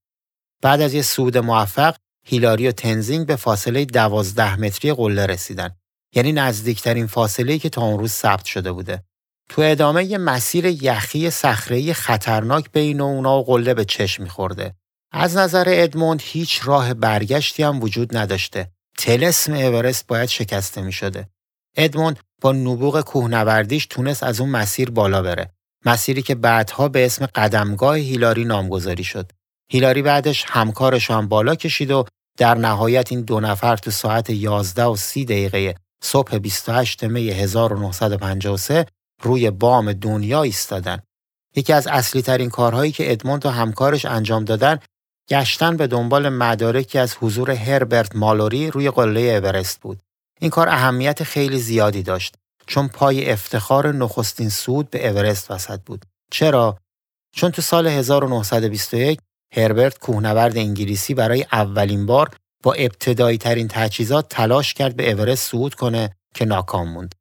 بعد 0.62 0.80
از 0.80 0.94
یه 0.94 1.02
سود 1.02 1.38
موفق 1.38 1.96
هیلاری 2.30 2.68
و 2.68 2.72
تنزینگ 2.72 3.26
به 3.26 3.36
فاصله 3.36 3.84
12 3.84 4.60
متری 4.60 4.92
قله 4.92 5.26
رسیدن. 5.26 5.70
یعنی 6.14 6.32
نزدیکترین 6.32 7.06
فاصله 7.06 7.58
که 7.58 7.68
تا 7.68 7.82
اون 7.82 7.98
روز 7.98 8.12
ثبت 8.12 8.44
شده 8.44 8.72
بوده. 8.72 9.02
تو 9.48 9.62
ادامه 9.62 10.04
یه 10.04 10.18
مسیر 10.18 10.64
یخی 10.64 11.30
صخره‌ای 11.30 11.94
خطرناک 11.94 12.72
بین 12.72 13.00
اونا 13.00 13.38
و 13.38 13.44
قله 13.44 13.74
به 13.74 13.84
چشم 13.84 14.22
میخورده. 14.22 14.74
از 15.12 15.36
نظر 15.36 15.64
ادموند 15.68 16.22
هیچ 16.24 16.60
راه 16.64 16.94
برگشتی 16.94 17.62
هم 17.62 17.82
وجود 17.82 18.16
نداشته. 18.16 18.72
تلسم 18.98 19.52
اورست 19.52 20.06
باید 20.06 20.28
شکسته 20.28 20.82
می 20.82 20.92
شده. 20.92 21.28
ادموند 21.76 22.18
با 22.40 22.52
نبوغ 22.52 23.00
کوهنوردیش 23.00 23.86
تونست 23.86 24.22
از 24.22 24.40
اون 24.40 24.50
مسیر 24.50 24.90
بالا 24.90 25.22
بره. 25.22 25.50
مسیری 25.84 26.22
که 26.22 26.34
بعدها 26.34 26.88
به 26.88 27.06
اسم 27.06 27.26
قدمگاه 27.26 27.96
هیلاری 27.96 28.44
نامگذاری 28.44 29.04
شد. 29.04 29.32
هیلاری 29.70 30.02
بعدش 30.02 30.44
همکارش 30.48 31.10
هم 31.10 31.28
بالا 31.28 31.54
کشید 31.54 31.90
و 31.90 32.04
در 32.38 32.54
نهایت 32.54 33.12
این 33.12 33.22
دو 33.22 33.40
نفر 33.40 33.76
تو 33.76 33.90
ساعت 33.90 34.30
11 34.30 34.84
و 34.84 34.96
30 34.96 35.24
دقیقه 35.24 35.74
صبح 36.02 36.38
28 36.38 37.04
می 37.04 37.30
1953 37.30 38.86
روی 39.22 39.50
بام 39.50 39.92
دنیا 39.92 40.42
ایستادن. 40.42 40.98
یکی 41.56 41.72
از 41.72 41.86
اصلی 41.86 42.22
ترین 42.22 42.50
کارهایی 42.50 42.92
که 42.92 43.12
ادموند 43.12 43.46
و 43.46 43.50
همکارش 43.50 44.04
انجام 44.04 44.44
دادن 44.44 44.78
گشتن 45.30 45.76
به 45.76 45.86
دنبال 45.86 46.28
مدارکی 46.28 46.98
از 46.98 47.14
حضور 47.20 47.50
هربرت 47.50 48.16
مالوری 48.16 48.70
روی 48.70 48.90
قله 48.90 49.20
اورست 49.20 49.80
بود. 49.80 50.02
این 50.40 50.50
کار 50.50 50.68
اهمیت 50.68 51.22
خیلی 51.22 51.58
زیادی 51.58 52.02
داشت 52.02 52.34
چون 52.66 52.88
پای 52.88 53.30
افتخار 53.30 53.92
نخستین 53.94 54.48
سود 54.48 54.90
به 54.90 55.08
اورست 55.08 55.50
وسط 55.50 55.80
بود. 55.86 56.04
چرا؟ 56.30 56.78
چون 57.34 57.50
تو 57.50 57.62
سال 57.62 57.86
1921 57.86 59.20
هربرت 59.56 59.98
کوهنورد 59.98 60.56
انگلیسی 60.56 61.14
برای 61.14 61.46
اولین 61.52 62.06
بار 62.06 62.30
با 62.62 62.72
ابتدایی 62.72 63.38
ترین 63.38 63.68
تجهیزات 63.68 64.28
تلاش 64.28 64.74
کرد 64.74 64.96
به 64.96 65.12
اورست 65.12 65.50
صعود 65.50 65.74
کنه 65.74 66.10
که 66.34 66.44
ناکام 66.44 66.88
موند. 66.88 67.14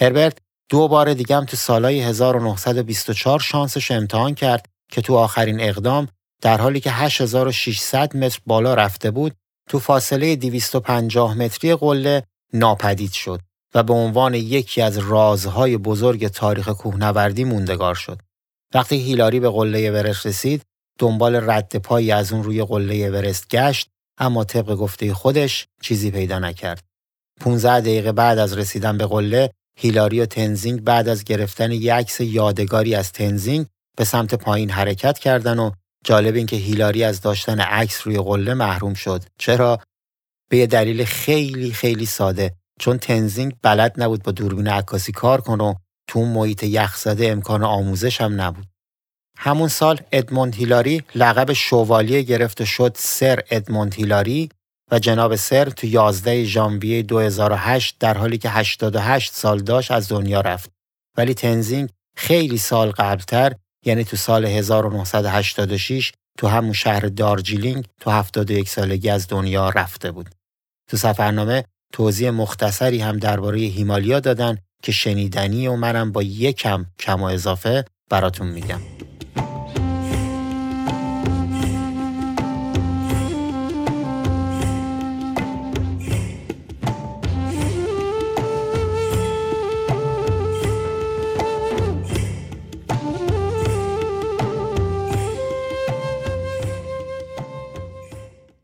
هربرت 0.00 0.38
دو 0.68 0.88
بار 0.88 1.14
دیگه 1.14 1.36
هم 1.36 1.44
تو 1.44 1.56
سالهای 1.56 2.00
1924 2.00 3.40
شانسش 3.40 3.90
امتحان 3.90 4.34
کرد 4.34 4.66
که 4.90 5.00
تو 5.00 5.16
آخرین 5.16 5.60
اقدام 5.60 6.08
در 6.42 6.60
حالی 6.60 6.80
که 6.80 6.90
8600 6.90 8.16
متر 8.16 8.38
بالا 8.46 8.74
رفته 8.74 9.10
بود 9.10 9.34
تو 9.68 9.78
فاصله 9.78 10.36
250 10.36 11.34
متری 11.34 11.74
قله 11.74 12.22
ناپدید 12.52 13.12
شد 13.12 13.40
و 13.74 13.82
به 13.82 13.92
عنوان 13.92 14.34
یکی 14.34 14.82
از 14.82 14.98
رازهای 14.98 15.76
بزرگ 15.76 16.28
تاریخ 16.28 16.68
کوهنوردی 16.68 17.44
موندگار 17.44 17.94
شد. 17.94 18.18
وقتی 18.74 18.96
هیلاری 18.96 19.40
به 19.40 19.50
قله 19.50 19.78
اورست 19.78 20.26
رسید 20.26 20.62
دنبال 21.00 21.50
رد 21.50 21.76
پایی 21.76 22.12
از 22.12 22.32
اون 22.32 22.44
روی 22.44 22.64
قله 22.64 22.94
اورست 22.94 23.48
گشت 23.48 23.88
اما 24.18 24.44
طبق 24.44 24.74
گفته 24.74 25.14
خودش 25.14 25.66
چیزی 25.82 26.10
پیدا 26.10 26.38
نکرد. 26.38 26.84
15 27.40 27.80
دقیقه 27.80 28.12
بعد 28.12 28.38
از 28.38 28.58
رسیدن 28.58 28.98
به 28.98 29.06
قله 29.06 29.50
هیلاری 29.78 30.20
و 30.20 30.26
تنزینگ 30.26 30.80
بعد 30.80 31.08
از 31.08 31.24
گرفتن 31.24 31.72
یک 31.72 31.90
عکس 31.90 32.20
یادگاری 32.20 32.94
از 32.94 33.12
تنزینگ 33.12 33.66
به 33.96 34.04
سمت 34.04 34.34
پایین 34.34 34.70
حرکت 34.70 35.18
کردن 35.18 35.58
و 35.58 35.70
جالب 36.04 36.34
این 36.34 36.46
که 36.46 36.56
هیلاری 36.56 37.04
از 37.04 37.20
داشتن 37.20 37.60
عکس 37.60 38.06
روی 38.06 38.18
قله 38.18 38.54
محروم 38.54 38.94
شد. 38.94 39.24
چرا؟ 39.38 39.80
به 40.50 40.56
یه 40.56 40.66
دلیل 40.66 41.04
خیلی 41.04 41.72
خیلی 41.72 42.06
ساده 42.06 42.54
چون 42.80 42.98
تنزینگ 42.98 43.56
بلد 43.62 44.02
نبود 44.02 44.22
با 44.22 44.32
دوربین 44.32 44.68
عکاسی 44.68 45.12
کار 45.12 45.40
کنه 45.40 45.64
و 45.64 45.74
تو 46.08 46.18
اون 46.18 46.28
محیط 46.28 46.62
یخزده 46.62 47.28
امکان 47.28 47.62
آموزش 47.62 48.20
هم 48.20 48.40
نبود. 48.40 48.66
همون 49.42 49.68
سال 49.68 50.00
ادموند 50.12 50.54
هیلاری 50.54 51.02
لقب 51.14 51.52
شوالیه 51.52 52.22
گرفت 52.22 52.60
و 52.60 52.64
شد 52.64 52.92
سر 52.98 53.40
ادموند 53.50 53.94
هیلاری 53.94 54.48
و 54.90 54.98
جناب 54.98 55.36
سر 55.36 55.70
تو 55.70 55.86
11 55.86 56.44
ژانویه 56.44 57.02
2008 57.02 57.96
در 58.00 58.18
حالی 58.18 58.38
که 58.38 58.50
88 58.50 59.32
سال 59.32 59.58
داشت 59.58 59.90
از 59.90 60.08
دنیا 60.08 60.40
رفت. 60.40 60.70
ولی 61.16 61.34
تنزینگ 61.34 61.88
خیلی 62.16 62.58
سال 62.58 62.90
قبلتر 62.90 63.54
یعنی 63.84 64.04
تو 64.04 64.16
سال 64.16 64.44
1986 64.44 66.12
تو 66.38 66.48
همون 66.48 66.72
شهر 66.72 67.00
دارجیلینگ 67.00 67.84
تو 68.00 68.10
71 68.10 68.68
سالگی 68.68 69.10
از 69.10 69.28
دنیا 69.28 69.68
رفته 69.68 70.10
بود. 70.10 70.30
تو 70.90 70.96
سفرنامه 70.96 71.64
توضیح 71.92 72.30
مختصری 72.30 73.00
هم 73.00 73.18
درباره 73.18 73.58
هیمالیا 73.58 74.20
دادن 74.20 74.58
که 74.82 74.92
شنیدنی 74.92 75.66
و 75.66 75.76
منم 75.76 76.12
با 76.12 76.22
یکم 76.22 76.86
کم 76.98 77.22
و 77.22 77.24
اضافه 77.24 77.84
براتون 78.10 78.48
میگم. 78.48 78.80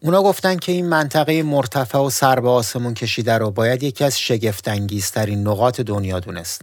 اونا 0.06 0.22
گفتن 0.22 0.56
که 0.56 0.72
این 0.72 0.88
منطقه 0.88 1.42
مرتفع 1.42 1.98
و 1.98 2.10
سر 2.10 2.40
به 2.40 2.48
آسمون 2.48 2.94
کشیده 2.94 3.38
رو 3.38 3.50
باید 3.50 3.82
یکی 3.82 4.04
از 4.04 4.18
شگفتانگیزترین 4.18 5.48
نقاط 5.48 5.80
دنیا 5.80 6.20
دونست. 6.20 6.62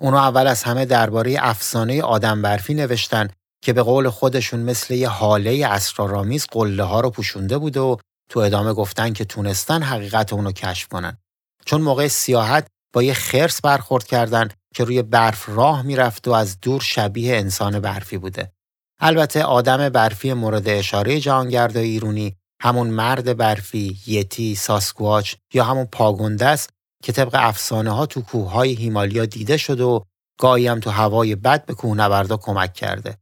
اونا 0.00 0.20
اول 0.20 0.46
از 0.46 0.62
همه 0.62 0.84
درباره 0.84 1.36
افسانه 1.38 2.02
آدم 2.02 2.42
برفی 2.42 2.74
نوشتن 2.74 3.28
که 3.62 3.72
به 3.72 3.82
قول 3.82 4.08
خودشون 4.08 4.60
مثل 4.60 4.94
یه 4.94 5.08
حاله 5.08 5.66
اسرارآمیز 5.66 6.46
قله 6.52 6.82
ها 6.82 7.00
رو 7.00 7.10
پوشونده 7.10 7.58
بود 7.58 7.76
و 7.76 7.96
تو 8.30 8.40
ادامه 8.40 8.72
گفتن 8.72 9.12
که 9.12 9.24
تونستن 9.24 9.82
حقیقت 9.82 10.32
اونو 10.32 10.52
کشف 10.52 10.88
کنن. 10.88 11.18
چون 11.66 11.80
موقع 11.80 12.08
سیاحت 12.08 12.66
با 12.92 13.02
یه 13.02 13.14
خرس 13.14 13.60
برخورد 13.60 14.04
کردن 14.04 14.48
که 14.74 14.84
روی 14.84 15.02
برف 15.02 15.48
راه 15.48 15.82
می‌رفت 15.82 16.28
و 16.28 16.32
از 16.32 16.60
دور 16.60 16.80
شبیه 16.80 17.36
انسان 17.36 17.80
برفی 17.80 18.18
بوده. 18.18 18.52
البته 19.00 19.42
آدم 19.42 19.88
برفی 19.88 20.32
مورد 20.32 20.68
اشاره 20.68 21.20
جهانگرد 21.20 21.76
ایرونی 21.76 22.36
همون 22.60 22.90
مرد 22.90 23.36
برفی، 23.36 23.98
یتی، 24.06 24.54
ساسکواچ 24.54 25.34
یا 25.54 25.64
همون 25.64 25.84
پاگونده 25.84 26.46
است 26.46 26.70
که 27.02 27.12
طبق 27.12 27.30
افسانه 27.34 27.90
ها 27.90 28.06
تو 28.06 28.22
کوههای 28.22 28.72
هیمالیا 28.72 29.26
دیده 29.26 29.56
شده 29.56 29.84
و 29.84 30.00
گاهی 30.38 30.66
هم 30.66 30.80
تو 30.80 30.90
هوای 30.90 31.34
بد 31.36 31.66
به 31.66 31.74
کوهنوردا 31.74 32.36
کمک 32.36 32.74
کرده. 32.74 33.18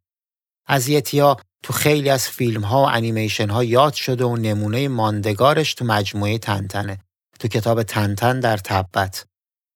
از 0.66 0.89
یتیا 0.89 1.36
تو 1.62 1.72
خیلی 1.72 2.11
از 2.11 2.28
فیلم 2.28 2.64
ها 2.64 2.82
و 2.82 2.89
انیمیشن 2.89 3.51
ها 3.51 3.64
یاد 3.64 3.93
شده 3.93 4.24
و 4.24 4.36
نمونه 4.36 4.89
ماندگارش 4.89 5.74
تو 5.74 5.84
مجموعه 5.84 6.39
تنتنه. 6.39 6.99
تو 7.41 7.49
کتاب 7.49 7.82
تنتن 7.82 8.41
در 8.41 8.57
تبت. 8.57 9.26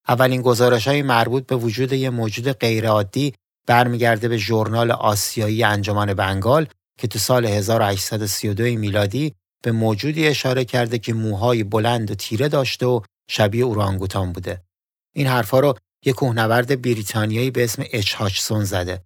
اولین 0.09 0.43
گزارش 0.43 0.89
های 0.89 1.03
مربوط 1.03 1.47
به 1.47 1.57
وجود 1.57 1.93
یه 1.93 2.11
موجود 2.11 2.53
غیرعادی 2.53 3.35
برمیگرده 3.67 4.29
به 4.29 4.37
ژورنال 4.37 4.91
آسیایی 4.91 5.65
انجمن 5.65 6.15
بنگال 6.15 6.67
که 6.99 7.09
تو 7.09 7.19
سال 7.19 7.47
1832 7.47 8.63
میلادی 8.63 9.35
به 9.63 9.73
موجودی 9.73 10.27
اشاره 10.27 10.65
کرده 10.65 10.99
که 10.99 11.15
موهای 11.15 11.65
بلند 11.65 12.11
و 12.11 12.15
تیره 12.15 12.49
داشته 12.49 12.87
و 12.87 13.01
شبیه 13.31 13.65
اورانگوتان 13.65 14.33
بوده. 14.33 14.63
این 15.15 15.27
حرفا 15.27 15.61
رو 15.61 15.75
یک 16.05 16.15
کوهنورد 16.15 16.83
بریتانیایی 16.83 17.51
به 17.51 17.65
اسم 17.65 17.85
اچ 17.93 18.15
هاچسون 18.15 18.65
زده. 18.65 19.05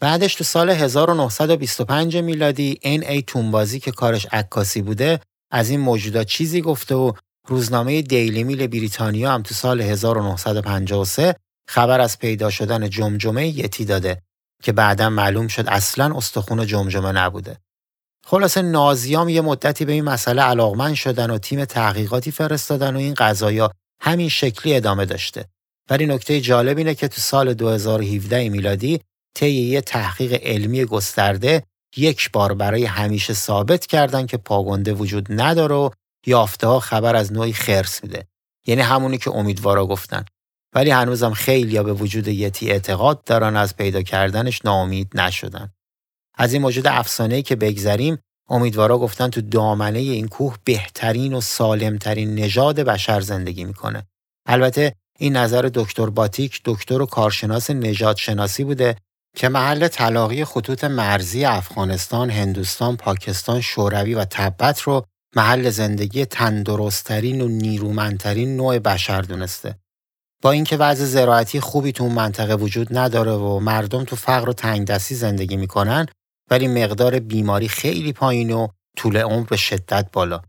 بعدش 0.00 0.34
تو 0.34 0.44
سال 0.44 0.70
1925 0.70 2.16
میلادی 2.16 2.78
این 2.82 3.04
ای 3.04 3.22
تونبازی 3.22 3.80
که 3.80 3.90
کارش 3.90 4.26
عکاسی 4.32 4.82
بوده 4.82 5.20
از 5.50 5.70
این 5.70 5.80
موجودات 5.80 6.26
چیزی 6.26 6.60
گفته 6.60 6.94
و 6.94 7.12
روزنامه 7.46 8.02
دیلی 8.02 8.44
میل 8.44 8.66
بریتانیا 8.66 9.32
هم 9.32 9.42
تو 9.42 9.54
سال 9.54 9.80
1953 9.80 11.34
خبر 11.68 12.00
از 12.00 12.18
پیدا 12.18 12.50
شدن 12.50 12.90
جمجمه 12.90 13.48
یتی 13.48 13.84
داده 13.84 14.22
که 14.62 14.72
بعدا 14.72 15.10
معلوم 15.10 15.48
شد 15.48 15.68
اصلا 15.68 16.16
استخون 16.16 16.66
جمجمه 16.66 17.12
نبوده. 17.12 17.56
خلاصه 18.26 18.62
نازیام 18.62 19.28
یه 19.28 19.40
مدتی 19.40 19.84
به 19.84 19.92
این 19.92 20.04
مسئله 20.04 20.42
علاقمند 20.42 20.94
شدن 20.94 21.30
و 21.30 21.38
تیم 21.38 21.64
تحقیقاتی 21.64 22.30
فرستادن 22.30 22.96
و 22.96 22.98
این 22.98 23.14
قضایا 23.14 23.70
همین 24.00 24.28
شکلی 24.28 24.76
ادامه 24.76 25.04
داشته. 25.04 25.44
ولی 25.90 26.06
نکته 26.06 26.40
جالب 26.40 26.78
اینه 26.78 26.94
که 26.94 27.08
تو 27.08 27.20
سال 27.20 27.54
2017 27.54 28.48
میلادی 28.48 29.00
طی 29.34 29.50
یه 29.50 29.80
تحقیق 29.80 30.38
علمی 30.42 30.84
گسترده 30.84 31.62
یک 31.96 32.30
بار 32.32 32.54
برای 32.54 32.84
همیشه 32.84 33.34
ثابت 33.34 33.86
کردن 33.86 34.26
که 34.26 34.36
پاگنده 34.36 34.92
وجود 34.92 35.26
نداره 35.30 35.74
و 35.74 35.90
یافته 36.26 36.66
ها 36.66 36.80
خبر 36.80 37.16
از 37.16 37.32
نوعی 37.32 37.52
خرس 37.52 38.04
میده. 38.04 38.26
یعنی 38.66 38.80
همونی 38.80 39.18
که 39.18 39.30
امیدوارا 39.30 39.86
گفتن. 39.86 40.24
ولی 40.74 40.90
هنوزم 40.90 41.32
خیلی 41.32 41.82
به 41.82 41.92
وجود 41.92 42.28
یتی 42.28 42.70
اعتقاد 42.70 43.24
دارن 43.24 43.56
از 43.56 43.76
پیدا 43.76 44.02
کردنش 44.02 44.64
ناامید 44.64 45.10
نشدن. 45.14 45.72
از 46.40 46.52
این 46.52 46.62
موجود 46.62 46.86
افسانه‌ای 46.86 47.42
که 47.42 47.56
بگذریم 47.56 48.18
امیدوارا 48.48 48.98
گفتن 48.98 49.28
تو 49.28 49.40
دامنه 49.40 49.98
این 49.98 50.28
کوه 50.28 50.56
بهترین 50.64 51.34
و 51.34 51.40
سالمترین 51.40 52.34
نژاد 52.34 52.80
بشر 52.80 53.20
زندگی 53.20 53.64
می‌کنه. 53.64 54.06
البته 54.46 54.94
این 55.18 55.36
نظر 55.36 55.70
دکتر 55.74 56.10
باتیک 56.10 56.60
دکتر 56.64 57.02
و 57.02 57.06
کارشناس 57.06 57.70
نژاد 57.70 58.16
شناسی 58.16 58.64
بوده 58.64 58.96
که 59.36 59.48
محل 59.48 59.88
تلاقی 59.88 60.44
خطوط 60.44 60.84
مرزی 60.84 61.44
افغانستان، 61.44 62.30
هندوستان، 62.30 62.96
پاکستان، 62.96 63.60
شوروی 63.60 64.14
و 64.14 64.24
تبت 64.24 64.80
رو 64.80 65.04
محل 65.36 65.70
زندگی 65.70 66.24
تندرستترین 66.24 67.40
و 67.40 67.48
نیرومندترین 67.48 68.56
نوع 68.56 68.78
بشر 68.78 69.22
دونسته. 69.22 69.74
با 70.42 70.50
اینکه 70.50 70.76
وضع 70.76 71.04
زراعتی 71.04 71.60
خوبی 71.60 71.92
تو 71.92 72.04
اون 72.04 72.12
منطقه 72.12 72.54
وجود 72.54 72.98
نداره 72.98 73.32
و 73.32 73.58
مردم 73.58 74.04
تو 74.04 74.16
فقر 74.16 74.48
و 74.48 74.52
تنگدستی 74.52 75.14
زندگی 75.14 75.56
می‌کنن 75.56 76.06
ولی 76.50 76.68
مقدار 76.68 77.18
بیماری 77.18 77.68
خیلی 77.68 78.12
پایین 78.12 78.52
و 78.52 78.68
طول 78.96 79.16
عمر 79.16 79.46
به 79.46 79.56
شدت 79.56 80.08
بالا. 80.12 80.42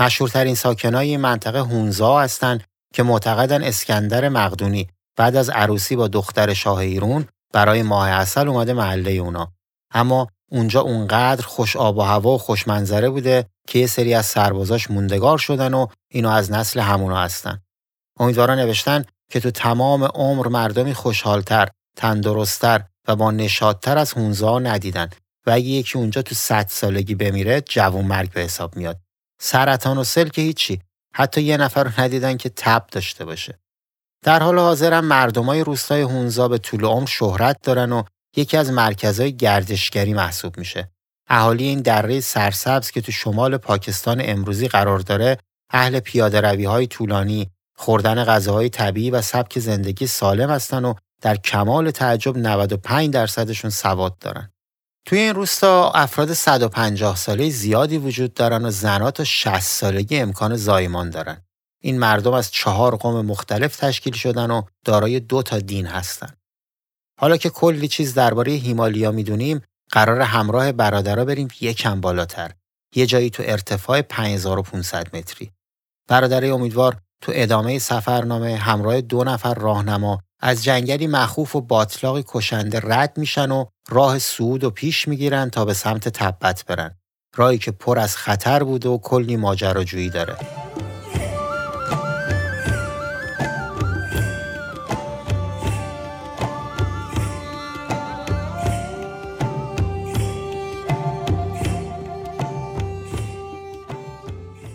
مشهورترین 0.00 0.54
ساکنای 0.54 1.16
منطقه 1.16 1.58
هونزا 1.58 2.20
هستند 2.20 2.64
که 2.94 3.02
معتقدن 3.02 3.62
اسکندر 3.62 4.28
مقدونی 4.28 4.88
بعد 5.16 5.36
از 5.36 5.50
عروسی 5.50 5.96
با 5.96 6.08
دختر 6.08 6.54
شاه 6.54 6.78
ایرون 6.78 7.26
برای 7.52 7.82
ماه 7.82 8.08
اصل 8.08 8.48
اومده 8.48 8.72
محله 8.72 9.10
اونا. 9.10 9.52
اما 9.94 10.28
اونجا 10.50 10.80
اونقدر 10.80 11.46
خوش 11.46 11.76
آب 11.76 11.98
و 11.98 12.02
هوا 12.02 12.34
و 12.34 12.38
خوش 12.38 12.68
منظره 12.68 13.10
بوده 13.10 13.46
که 13.68 13.78
یه 13.78 13.86
سری 13.86 14.14
از 14.14 14.26
سربازاش 14.26 14.90
موندگار 14.90 15.38
شدن 15.38 15.74
و 15.74 15.86
اینو 16.10 16.28
از 16.28 16.52
نسل 16.52 16.80
همونا 16.80 17.16
هستن. 17.16 17.62
امیدواران 18.20 18.58
نوشتن 18.58 19.04
که 19.30 19.40
تو 19.40 19.50
تمام 19.50 20.04
عمر 20.04 20.48
مردمی 20.48 20.94
خوشحالتر، 20.94 21.68
تندرستتر 21.96 22.84
و 23.08 23.16
با 23.16 23.30
نشادتر 23.30 23.98
از 23.98 24.12
هونزا 24.12 24.58
ندیدن 24.58 25.10
و 25.48 25.50
اگه 25.50 25.66
یکی 25.66 25.98
اونجا 25.98 26.22
تو 26.22 26.34
صد 26.34 26.66
سالگی 26.68 27.14
بمیره 27.14 27.60
جوون 27.60 28.04
مرگ 28.04 28.32
به 28.32 28.40
حساب 28.40 28.76
میاد. 28.76 29.00
سرطان 29.40 29.98
و 29.98 30.04
سل 30.04 30.28
که 30.28 30.42
هیچی. 30.42 30.80
حتی 31.14 31.42
یه 31.42 31.56
نفر 31.56 31.84
رو 31.84 31.90
ندیدن 32.00 32.36
که 32.36 32.48
تب 32.48 32.86
داشته 32.92 33.24
باشه. 33.24 33.58
در 34.24 34.42
حال 34.42 34.58
حاضر 34.58 34.92
هم 34.92 35.04
مردمای 35.04 35.64
روستای 35.64 36.02
هونزا 36.02 36.48
به 36.48 36.58
طول 36.58 36.84
عمر 36.84 37.06
شهرت 37.06 37.56
دارن 37.62 37.92
و 37.92 38.02
یکی 38.36 38.56
از 38.56 38.70
مرکزهای 38.70 39.36
گردشگری 39.36 40.14
محسوب 40.14 40.58
میشه. 40.58 40.90
اهالی 41.28 41.64
این 41.64 41.80
دره 41.80 42.20
سرسبز 42.20 42.90
که 42.90 43.00
تو 43.00 43.12
شمال 43.12 43.56
پاکستان 43.56 44.20
امروزی 44.24 44.68
قرار 44.68 44.98
داره 44.98 45.38
اهل 45.72 46.00
پیاده 46.00 46.40
روی 46.40 46.64
های 46.64 46.86
طولانی 46.86 47.50
خوردن 47.76 48.24
غذاهای 48.24 48.68
طبیعی 48.68 49.10
و 49.10 49.22
سبک 49.22 49.58
زندگی 49.58 50.06
سالم 50.06 50.50
هستن 50.50 50.84
و 50.84 50.94
در 51.22 51.36
کمال 51.36 51.90
تعجب 51.90 52.38
95 52.38 53.12
درصدشون 53.12 53.70
سواد 53.70 54.18
دارن. 54.18 54.50
توی 55.08 55.18
این 55.18 55.34
روستا 55.34 55.90
افراد 55.90 56.32
150 56.32 57.16
ساله 57.16 57.50
زیادی 57.50 57.98
وجود 57.98 58.34
دارن 58.34 58.64
و 58.64 58.70
زنها 58.70 59.10
تا 59.10 59.24
60 59.24 59.60
سالگی 59.60 60.18
امکان 60.18 60.56
زایمان 60.56 61.10
دارن. 61.10 61.42
این 61.82 61.98
مردم 61.98 62.32
از 62.32 62.50
چهار 62.50 62.96
قوم 62.96 63.26
مختلف 63.26 63.76
تشکیل 63.76 64.12
شدن 64.12 64.50
و 64.50 64.62
دارای 64.84 65.20
دو 65.20 65.42
تا 65.42 65.58
دین 65.58 65.86
هستن. 65.86 66.30
حالا 67.20 67.36
که 67.36 67.50
کلی 67.50 67.88
چیز 67.88 68.14
درباره 68.14 68.52
هیمالیا 68.52 69.10
می‌دونیم، 69.10 69.62
قرار 69.90 70.20
همراه 70.20 70.72
برادرها 70.72 71.24
بریم 71.24 71.48
یکم 71.60 72.00
بالاتر. 72.00 72.52
یه 72.94 73.06
جایی 73.06 73.30
تو 73.30 73.42
ارتفاع 73.46 74.02
5500 74.02 75.16
متری. 75.16 75.52
برادرای 76.08 76.50
امیدوار 76.50 76.96
تو 77.20 77.32
ادامه 77.34 77.78
سفرنامه 77.78 78.56
همراه 78.56 79.00
دو 79.00 79.24
نفر 79.24 79.54
راهنما 79.54 80.22
از 80.40 80.64
جنگلی 80.64 81.06
مخوف 81.06 81.56
و 81.56 81.60
باطلاق 81.60 82.24
کشنده 82.28 82.80
رد 82.84 83.18
میشن 83.18 83.50
و 83.50 83.64
راه 83.88 84.18
سود 84.18 84.64
و 84.64 84.70
پیش 84.70 85.08
می‌گیرن 85.08 85.50
تا 85.50 85.64
به 85.64 85.74
سمت 85.74 86.08
تبت 86.08 86.64
برن. 86.66 86.98
راهی 87.36 87.58
که 87.58 87.70
پر 87.70 87.98
از 87.98 88.16
خطر 88.16 88.62
بود 88.62 88.86
و 88.86 88.98
کلی 88.98 89.36
ماجراجویی 89.36 90.10
داره. 90.10 90.36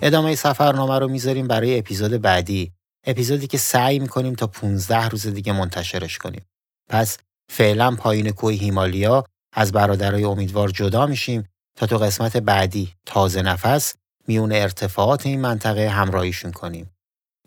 ادامه 0.01 0.36
سفرنامه 0.36 0.99
رو 0.99 1.07
می‌ذاریم 1.07 1.47
برای 1.47 1.80
اپیزود 1.80 2.11
بعدی 2.11 2.72
اپیزودی 3.06 3.47
که 3.47 3.58
سعی 3.58 3.99
می‌کنیم 3.99 4.36
تا 4.36 4.47
15 4.47 5.08
روز 5.08 5.28
دیگه 5.28 5.54
منتشرش 5.54 6.18
کنیم 6.18 6.45
پس 6.89 7.18
فعلا 7.51 7.95
پایین 7.95 8.32
کوه 8.32 8.54
هیمالیا 8.54 9.24
از 9.54 9.72
برادرای 9.72 10.24
امیدوار 10.24 10.70
جدا 10.70 11.06
میشیم 11.06 11.49
تا 11.78 11.86
تو 11.86 11.97
قسمت 11.97 12.38
بعدی 12.38 12.93
تازه 13.06 13.41
نفس 13.41 13.95
میون 14.28 14.51
ارتفاعات 14.51 15.26
این 15.26 15.41
منطقه 15.41 15.89
همراهیشون 15.89 16.51
کنیم. 16.51 16.89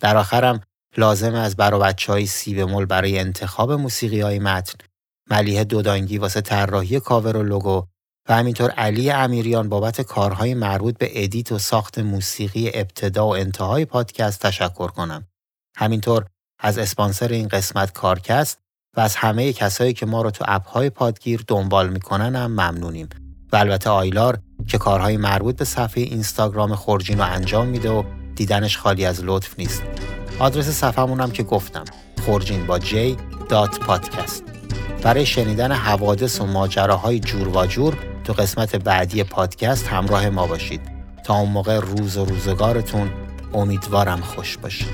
در 0.01 0.17
آخرم 0.17 0.61
لازم 0.97 1.35
از 1.35 1.57
برا 1.57 1.79
بچه 1.79 2.13
های 2.13 2.29
مل 2.65 2.85
برای 2.85 3.19
انتخاب 3.19 3.73
موسیقی 3.73 4.21
های 4.21 4.39
متن، 4.39 4.79
ملیه 5.31 5.65
دودانگی 5.65 6.19
واسه 6.19 6.41
طراحی 6.41 7.01
کاور 7.01 7.37
و 7.37 7.43
لوگو 7.43 7.87
و 8.29 8.35
همینطور 8.35 8.71
علی 8.71 9.11
امیریان 9.11 9.69
بابت 9.69 10.01
کارهای 10.01 10.55
مربوط 10.55 10.99
به 10.99 11.25
edit 11.25 11.53
و 11.53 11.59
ساخت 11.59 11.99
موسیقی 11.99 12.71
ابتدا 12.75 13.27
و 13.27 13.37
انتهای 13.37 13.85
پادکست 13.85 14.47
تشکر 14.47 14.89
کنم. 14.89 15.27
همینطور 15.79 16.25
از 16.59 16.79
اسپانسر 16.79 17.29
این 17.29 17.49
قسمت 17.49 17.93
کارکست 17.93 18.59
و 18.97 19.01
از 19.01 19.17
همه 19.17 19.53
کسایی 19.53 19.93
که 19.93 20.07
ما 20.07 20.23
رو 20.23 20.31
تو 20.31 20.45
app 20.49 20.74
های 20.74 20.91
پادگیر 20.91 21.45
دنبال 21.49 21.89
می‌کنن 21.89 22.37
هم 22.37 22.51
ممنونیم. 22.51 23.09
و 23.53 23.57
البته 23.57 23.91
آیلار 23.91 24.39
که 24.69 24.79
کارهای 24.79 25.17
مربوط 25.17 25.57
به 25.57 25.65
صفحه 25.65 26.03
اینستاگرام 26.03 26.75
خورجین 26.75 27.19
رو 27.19 27.25
انجام 27.25 27.67
میده 27.67 27.91
و 27.91 28.03
دیدنش 28.37 28.79
خالی 28.79 29.05
از 29.05 29.25
لطف 29.25 29.59
نیست. 29.59 29.83
آدرس 30.39 30.69
صفحمون 30.69 31.21
هم 31.21 31.31
که 31.31 31.43
گفتم 31.43 31.85
خورجین 32.25 32.67
با 32.67 32.79
J 32.79 33.17
دات 33.49 33.79
پادکست. 33.81 34.45
برای 35.03 35.27
شنیدن 35.27 35.73
حوادث 35.73 36.41
و 36.41 36.47
ماجراهای 36.47 37.21
جور 37.21 37.49
و 37.49 37.67
جور 37.67 37.99
تو 38.25 38.33
قسمت 38.33 38.77
بعدی 38.77 39.25
پادکست 39.25 39.87
همراه 39.87 40.29
ما 40.31 40.47
باشید 40.47 40.81
تا 41.25 41.35
اون 41.35 41.51
موقع 41.51 41.81
روز 41.81 42.17
و 42.17 42.25
روزگارتون 42.25 43.11
امیدوارم 43.55 44.21
خوش 44.21 44.59
باشه 44.59 44.87